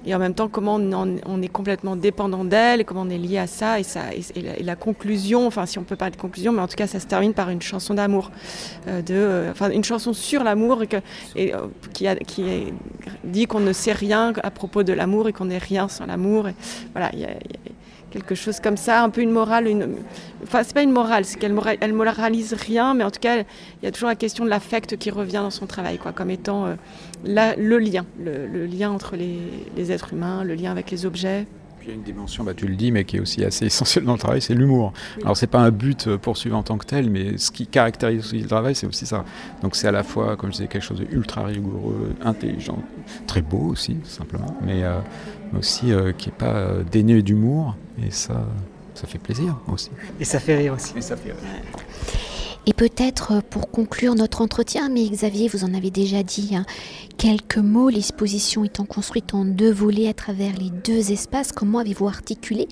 et 0.06 0.14
en 0.14 0.18
même 0.18 0.34
temps 0.34 0.48
comment 0.48 0.76
on, 0.76 1.42
est 1.42 1.48
complètement 1.48 1.96
dépendant 1.96 2.44
d'elle 2.44 2.80
et 2.80 2.84
comment 2.84 3.02
on 3.02 3.10
est 3.10 3.18
lié 3.18 3.38
à 3.38 3.46
ça 3.46 3.80
et, 3.80 3.82
ça, 3.82 4.00
et, 4.12 4.62
la, 4.62 4.76
conclusion, 4.76 5.46
enfin 5.46 5.66
si 5.66 5.78
on 5.78 5.84
peut 5.84 5.96
parler 5.96 6.14
de 6.14 6.20
conclusion, 6.20 6.52
mais 6.52 6.60
en 6.60 6.68
tout 6.68 6.76
cas 6.76 6.86
ça 6.86 7.00
se 7.00 7.06
termine 7.06 7.32
par 7.32 7.50
une 7.50 7.62
chanson 7.62 7.94
d'amour, 7.94 8.30
euh, 8.88 9.02
euh, 9.10 9.50
enfin 9.50 9.70
une 9.70 9.84
chanson 9.84 10.12
sur 10.12 10.44
l'amour 10.44 10.82
et, 11.36 11.54
euh, 11.54 11.66
qui, 11.92 12.06
a, 12.06 12.16
qui 12.16 12.42
est, 12.42 12.74
dit 13.24 13.46
qu'on 13.46 13.60
ne 13.60 13.72
sait 13.72 13.92
rien 13.92 14.32
à 14.42 14.50
propos 14.50 14.82
de 14.82 14.92
l'amour 14.92 15.28
et 15.28 15.32
qu'on 15.32 15.46
n'est 15.46 15.58
rien 15.58 15.88
sans 15.88 16.06
l'amour. 16.06 16.48
Voilà, 16.92 17.10
il 17.14 17.20
y 17.20 17.24
a 17.24 17.34
quelque 18.14 18.36
chose 18.36 18.60
comme 18.60 18.76
ça, 18.76 19.02
un 19.02 19.10
peu 19.10 19.22
une 19.22 19.32
morale, 19.32 19.66
une... 19.66 19.96
enfin 20.44 20.62
c'est 20.62 20.72
pas 20.72 20.84
une 20.84 20.92
morale, 20.92 21.24
c'est 21.24 21.36
qu'elle 21.36 21.52
moral... 21.52 21.76
elle 21.80 21.92
moralise 21.92 22.52
rien, 22.52 22.94
mais 22.94 23.02
en 23.02 23.10
tout 23.10 23.18
cas 23.18 23.38
il 23.38 23.44
y 23.82 23.86
a 23.86 23.90
toujours 23.90 24.08
la 24.08 24.14
question 24.14 24.44
de 24.44 24.50
l'affect 24.50 24.96
qui 24.96 25.10
revient 25.10 25.42
dans 25.42 25.50
son 25.50 25.66
travail, 25.66 25.98
quoi, 25.98 26.12
comme 26.12 26.30
étant 26.30 26.66
euh, 26.66 26.74
la, 27.24 27.56
le 27.56 27.78
lien, 27.78 28.06
le, 28.20 28.46
le, 28.46 28.66
lien 28.66 28.92
entre 28.92 29.16
les, 29.16 29.38
les 29.76 29.90
êtres 29.90 30.12
humains, 30.12 30.44
le 30.44 30.54
lien 30.54 30.70
avec 30.70 30.92
les 30.92 31.06
objets. 31.06 31.46
Il 31.82 31.88
y 31.88 31.90
a 31.90 31.94
une 31.96 32.02
dimension, 32.02 32.44
bah, 32.44 32.54
tu 32.54 32.66
le 32.66 32.76
dis, 32.76 32.92
mais 32.92 33.04
qui 33.04 33.16
est 33.16 33.20
aussi 33.20 33.44
assez 33.44 33.66
essentielle 33.72 34.04
dans 34.04 34.12
le 34.12 34.18
travail, 34.18 34.40
c'est 34.40 34.54
l'humour. 34.54 34.92
Oui. 35.16 35.22
Alors 35.24 35.36
c'est 35.36 35.48
pas 35.48 35.58
un 35.58 35.72
but 35.72 36.16
poursuivre 36.16 36.56
en 36.56 36.62
tant 36.62 36.78
que 36.78 36.86
tel, 36.86 37.10
mais 37.10 37.36
ce 37.36 37.50
qui 37.50 37.66
caractérise 37.66 38.20
aussi 38.20 38.38
le 38.38 38.46
travail, 38.46 38.76
c'est 38.76 38.86
aussi 38.86 39.06
ça. 39.06 39.24
Donc 39.62 39.74
c'est 39.74 39.88
à 39.88 39.92
la 39.92 40.04
fois, 40.04 40.36
comme 40.36 40.50
je 40.50 40.58
disais, 40.58 40.68
quelque 40.68 40.84
chose 40.84 41.00
de 41.00 41.06
ultra 41.10 41.44
rigoureux, 41.44 42.14
intelligent, 42.22 42.78
très 43.26 43.42
beau 43.42 43.70
aussi, 43.70 43.96
simplement, 44.04 44.56
mais 44.64 44.84
euh, 44.84 45.00
aussi 45.56 45.92
euh, 45.92 46.12
qui 46.12 46.28
n'est 46.28 46.36
pas 46.36 46.54
euh, 46.54 46.82
dénué 46.90 47.22
d'humour. 47.22 47.76
Et 48.02 48.10
ça, 48.10 48.46
ça 48.94 49.06
fait 49.06 49.18
plaisir 49.18 49.58
aussi. 49.68 49.90
Et 50.20 50.24
ça 50.24 50.40
fait 50.40 50.56
rire 50.56 50.74
aussi. 50.74 50.92
Et 50.96 51.00
ça 51.00 51.16
fait 51.16 51.32
rire. 51.32 51.40
Et 52.66 52.72
peut-être 52.72 53.42
pour 53.50 53.70
conclure 53.70 54.14
notre 54.14 54.40
entretien, 54.40 54.88
mais 54.88 55.06
Xavier, 55.06 55.48
vous 55.48 55.64
en 55.64 55.74
avez 55.74 55.90
déjà 55.90 56.22
dit 56.22 56.56
hein, 56.56 56.64
quelques 57.18 57.58
mots, 57.58 57.90
l'exposition 57.90 58.64
étant 58.64 58.86
construite 58.86 59.34
en 59.34 59.44
deux 59.44 59.70
volets 59.70 60.08
à 60.08 60.14
travers 60.14 60.54
les 60.56 60.70
deux 60.70 61.12
espaces, 61.12 61.52
comment 61.52 61.80
avez-vous 61.80 62.08
articulé 62.08 62.66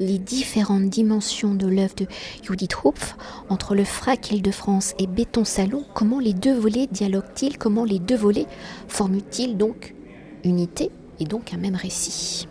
les 0.00 0.16
différentes 0.18 0.88
dimensions 0.88 1.54
de 1.54 1.66
l'œuvre 1.66 1.94
de 1.94 2.06
Judith 2.42 2.74
Hopf 2.84 3.16
entre 3.50 3.74
le 3.74 3.84
FRAC 3.84 4.30
Île-de-France 4.30 4.94
et 4.98 5.06
Béton 5.06 5.44
Salon? 5.44 5.84
Comment 5.92 6.20
les 6.20 6.32
deux 6.32 6.58
volets 6.58 6.88
dialoguent-ils? 6.90 7.58
Comment 7.58 7.84
les 7.84 7.98
deux 7.98 8.16
volets 8.16 8.46
forment-ils 8.88 9.58
donc 9.58 9.94
unité 10.42 10.90
et 11.20 11.24
donc 11.24 11.52
un 11.52 11.58
même 11.58 11.76
récit 11.76 12.48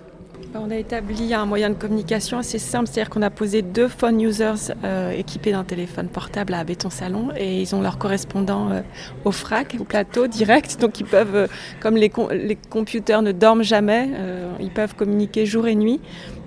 on 0.56 0.72
a 0.72 0.76
établi 0.76 1.34
un 1.34 1.46
moyen 1.46 1.70
de 1.70 1.76
communication 1.76 2.38
assez 2.38 2.60
simple, 2.60 2.88
c'est-à-dire 2.88 3.10
qu'on 3.10 3.22
a 3.22 3.30
posé 3.30 3.62
deux 3.62 3.88
phone 3.88 4.22
users 4.22 4.74
euh, 4.84 5.12
équipés 5.12 5.52
d'un 5.52 5.64
téléphone 5.64 6.08
portable 6.08 6.54
à 6.54 6.64
Béton 6.64 6.90
Salon 6.90 7.30
et 7.36 7.62
ils 7.62 7.76
ont 7.76 7.82
leur 7.82 7.98
correspondant 7.98 8.70
euh, 8.70 8.82
au 9.26 9.32
frac, 9.32 9.76
au 9.80 9.84
plateau 9.84 10.28
direct, 10.28 10.80
donc 10.80 11.00
ils 11.00 11.06
peuvent, 11.06 11.36
euh, 11.36 11.48
comme 11.80 11.96
les, 11.96 12.12
les 12.32 12.58
computers 12.70 13.22
ne 13.22 13.32
dorment 13.32 13.64
jamais, 13.64 14.10
ils 14.60 14.72
peuvent 14.72 14.96
communiquer 14.96 15.46
jour 15.46 15.68
et 15.68 15.76
nuit. 15.76 16.00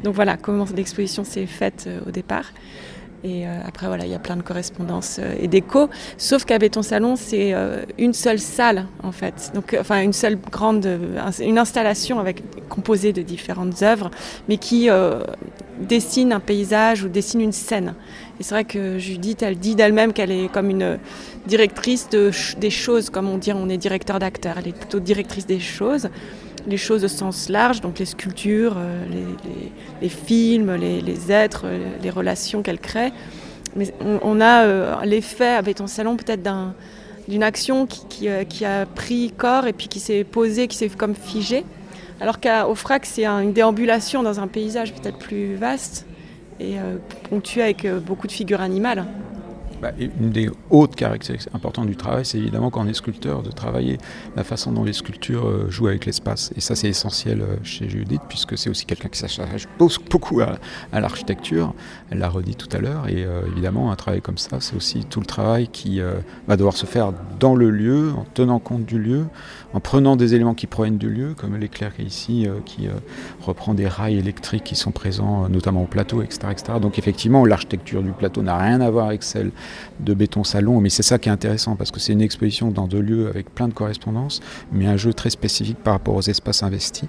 Donc 0.04 0.14
voilà 0.14 0.36
comment 0.36 0.66
l'exposition 0.74 1.24
s'est 1.24 1.46
faite 1.46 1.88
au 2.06 2.10
départ. 2.10 2.52
Et 3.26 3.44
euh, 3.44 3.58
après, 3.66 3.88
voilà, 3.88 4.04
il 4.04 4.12
y 4.12 4.14
a 4.14 4.20
plein 4.20 4.36
de 4.36 4.42
correspondances 4.42 5.18
euh, 5.18 5.34
et 5.40 5.48
d'échos. 5.48 5.90
Sauf 6.16 6.44
qu'à 6.44 6.58
Béton 6.58 6.82
Salon, 6.82 7.16
c'est 7.16 7.52
euh, 7.52 7.82
une 7.98 8.12
seule 8.12 8.38
salle, 8.38 8.86
en 9.02 9.10
fait. 9.10 9.50
Donc, 9.52 9.76
enfin, 9.80 10.00
une 10.00 10.12
seule 10.12 10.36
grande, 10.36 10.88
une 11.40 11.58
installation 11.58 12.24
composée 12.68 13.12
de 13.12 13.22
différentes 13.22 13.82
œuvres, 13.82 14.12
mais 14.48 14.58
qui 14.58 14.88
dessine 15.80 16.32
un 16.32 16.40
paysage 16.40 17.02
ou 17.02 17.08
dessine 17.08 17.40
une 17.40 17.52
scène. 17.52 17.94
Et 18.38 18.44
c'est 18.44 18.54
vrai 18.54 18.64
que 18.64 18.98
Judith, 18.98 19.42
elle 19.42 19.58
dit 19.58 19.74
d'elle-même 19.74 20.12
qu'elle 20.12 20.30
est 20.30 20.48
comme 20.52 20.70
une 20.70 20.98
directrice 21.46 22.08
de, 22.10 22.30
des 22.58 22.70
choses, 22.70 23.10
comme 23.10 23.28
on 23.28 23.38
dit, 23.38 23.52
on 23.52 23.68
est 23.68 23.76
directeur 23.76 24.18
d'acteurs. 24.18 24.56
Elle 24.58 24.68
est 24.68 24.76
plutôt 24.76 25.00
directrice 25.00 25.46
des 25.46 25.60
choses 25.60 26.08
les 26.66 26.76
choses 26.76 27.04
au 27.04 27.08
sens 27.08 27.48
large, 27.48 27.80
donc 27.80 27.98
les 27.98 28.04
sculptures, 28.04 28.74
euh, 28.76 29.04
les, 30.02 30.08
films, 30.08 30.74
les, 30.74 31.32
êtres, 31.32 31.62
euh, 31.64 31.96
les 32.02 32.10
relations 32.10 32.62
qu'elle 32.62 32.78
crée. 32.78 33.12
Mais 33.76 33.92
on, 34.00 34.40
a 34.40 34.64
euh, 34.64 34.94
l'effet 35.04 35.48
avec 35.48 35.76
ton 35.76 35.86
salon 35.86 36.16
peut-être 36.16 36.42
d'un 36.42 36.74
d'une 37.28 37.42
action 37.42 37.86
qui, 37.86 38.28
euh, 38.28 38.44
a 38.64 38.86
pris 38.86 39.32
corps 39.36 39.66
et 39.66 39.72
puis 39.72 39.88
qui 39.88 39.98
s'est 39.98 40.22
posée, 40.22 40.68
qui 40.68 40.76
s'est 40.76 40.88
comme 40.88 41.16
figée 41.16 41.64
Alors 42.20 42.38
qu'au 42.40 42.74
FRAC, 42.76 43.04
c'est 43.04 43.26
une 43.26 43.52
déambulation 43.52 44.22
dans 44.22 44.38
un 44.38 44.46
paysage 44.46 44.94
peut-être 44.94 45.18
plus 45.18 45.56
vaste 45.56 46.06
et 46.60 46.76
ponctué 47.28 47.62
avec 47.62 47.86
beaucoup 48.06 48.28
de 48.28 48.32
figures 48.32 48.60
animales. 48.60 49.04
Bah, 49.80 49.92
une 49.98 50.30
des 50.30 50.48
hautes 50.70 50.96
caractéristiques 50.96 51.54
importantes 51.54 51.86
du 51.86 51.96
travail, 51.96 52.24
c'est 52.24 52.38
évidemment 52.38 52.70
quand 52.70 52.82
on 52.82 52.88
est 52.88 52.94
sculpteur, 52.94 53.42
de 53.42 53.50
travailler 53.50 53.98
la 54.34 54.42
façon 54.42 54.72
dont 54.72 54.84
les 54.84 54.94
sculptures 54.94 55.46
euh, 55.46 55.70
jouent 55.70 55.88
avec 55.88 56.06
l'espace. 56.06 56.52
Et 56.56 56.60
ça, 56.60 56.74
c'est 56.74 56.88
essentiel 56.88 57.42
euh, 57.42 57.56
chez 57.62 57.88
Judith, 57.88 58.22
puisque 58.28 58.56
c'est 58.56 58.70
aussi 58.70 58.86
quelqu'un 58.86 59.08
qui 59.08 59.18
s'attache 59.18 59.66
beaucoup 59.78 60.40
à, 60.40 60.58
l'architecture. 60.98 61.74
Elle 62.10 62.18
l'a 62.18 62.28
redit 62.28 62.54
tout 62.54 62.68
à 62.74 62.78
l'heure. 62.80 63.08
Et 63.08 63.24
euh, 63.24 63.42
évidemment, 63.52 63.92
un 63.92 63.96
travail 63.96 64.22
comme 64.22 64.38
ça, 64.38 64.60
c'est 64.60 64.76
aussi 64.76 65.04
tout 65.04 65.20
le 65.20 65.26
travail 65.26 65.68
qui 65.68 66.00
va 66.46 66.56
devoir 66.56 66.76
se 66.76 66.86
faire 66.86 67.12
dans 67.38 67.54
le 67.54 67.70
lieu, 67.70 68.12
en 68.16 68.24
tenant 68.34 68.58
compte 68.58 68.84
du 68.84 68.98
lieu, 68.98 69.26
en 69.76 69.80
prenant 69.80 70.16
des 70.16 70.34
éléments 70.34 70.54
qui 70.54 70.66
proviennent 70.66 70.96
du 70.96 71.10
lieu, 71.10 71.34
comme 71.36 71.54
l'éclair 71.56 71.92
ici, 71.98 72.48
qui 72.64 72.88
reprend 73.42 73.74
des 73.74 73.86
rails 73.86 74.16
électriques 74.16 74.64
qui 74.64 74.74
sont 74.74 74.90
présents 74.90 75.50
notamment 75.50 75.82
au 75.82 75.86
plateau, 75.86 76.22
etc. 76.22 76.48
etc. 76.50 76.78
Donc 76.80 76.98
effectivement, 76.98 77.44
l'architecture 77.44 78.02
du 78.02 78.12
plateau 78.12 78.42
n'a 78.42 78.56
rien 78.56 78.80
à 78.80 78.90
voir 78.90 79.08
avec 79.08 79.22
celle 79.22 79.50
de 80.00 80.14
béton 80.14 80.44
salon. 80.44 80.80
Mais 80.80 80.88
c'est 80.88 81.02
ça 81.02 81.18
qui 81.18 81.28
est 81.28 81.32
intéressant 81.32 81.76
parce 81.76 81.90
que 81.90 82.00
c'est 82.00 82.12
une 82.12 82.22
exposition 82.22 82.70
dans 82.70 82.86
deux 82.86 83.00
lieux 83.00 83.28
avec 83.28 83.54
plein 83.54 83.68
de 83.68 83.74
correspondances, 83.74 84.40
mais 84.72 84.86
un 84.86 84.96
jeu 84.96 85.12
très 85.12 85.30
spécifique 85.30 85.78
par 85.78 85.92
rapport 85.92 86.14
aux 86.14 86.22
espaces 86.22 86.62
investis. 86.62 87.08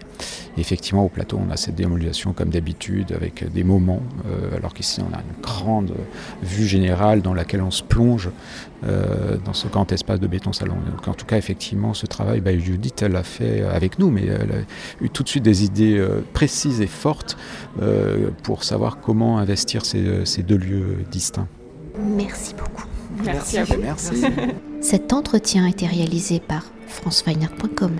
effectivement, 0.58 1.06
au 1.06 1.10
plateau, 1.10 1.40
on 1.46 1.52
a 1.52 1.58
cette 1.58 1.76
déambulation 1.76 2.34
comme 2.34 2.50
d'habitude 2.50 3.12
avec 3.14 3.50
des 3.52 3.64
moments, 3.64 4.02
euh, 4.26 4.58
alors 4.58 4.74
qu'ici 4.74 5.00
on 5.02 5.14
a 5.14 5.20
une 5.20 5.42
grande 5.42 5.94
vue 6.44 6.68
générale 6.68 7.22
dans 7.22 7.34
laquelle 7.34 7.62
on 7.62 7.72
se 7.72 7.84
plonge 7.84 8.30
euh, 8.84 9.38
dans 9.44 9.54
ce 9.54 9.68
grand 9.68 9.92
espace 9.92 10.20
de 10.20 10.28
béton 10.28 10.54
salon. 10.54 10.76
Donc 10.92 11.08
en 11.08 11.14
tout 11.14 11.26
cas, 11.26 11.38
effectivement, 11.38 11.94
ce 11.94 12.06
travail, 12.06 12.42
bah, 12.42 12.52
Judith, 12.60 13.02
elle 13.02 13.14
l'a 13.14 13.24
fait 13.24 13.62
avec 13.62 14.00
nous, 14.00 14.10
mais 14.10 14.26
elle 14.26 14.52
a 14.52 15.04
eu 15.06 15.10
tout 15.10 15.24
de 15.24 15.30
suite 15.30 15.44
des 15.44 15.64
idées 15.64 15.98
euh, 15.98 16.22
précises 16.34 16.82
et 16.82 16.88
fortes 16.88 17.38
pour 18.44 18.64
savoir 18.64 19.00
comment 19.00 19.38
investir 19.38 19.86
ces 19.86 20.44
deux 20.44 20.58
lieux 20.58 20.98
distincts. 21.12 21.48
Merci 22.00 22.54
beaucoup. 22.54 22.86
Merci, 23.24 23.58
à 23.58 23.64
vous. 23.64 23.78
Merci. 23.82 24.24
Cet 24.82 25.14
entretien 25.14 25.66
a 25.66 25.70
été 25.70 25.86
réalisé 25.86 26.40
par 26.40 26.66
franceweiner.com. 26.88 27.92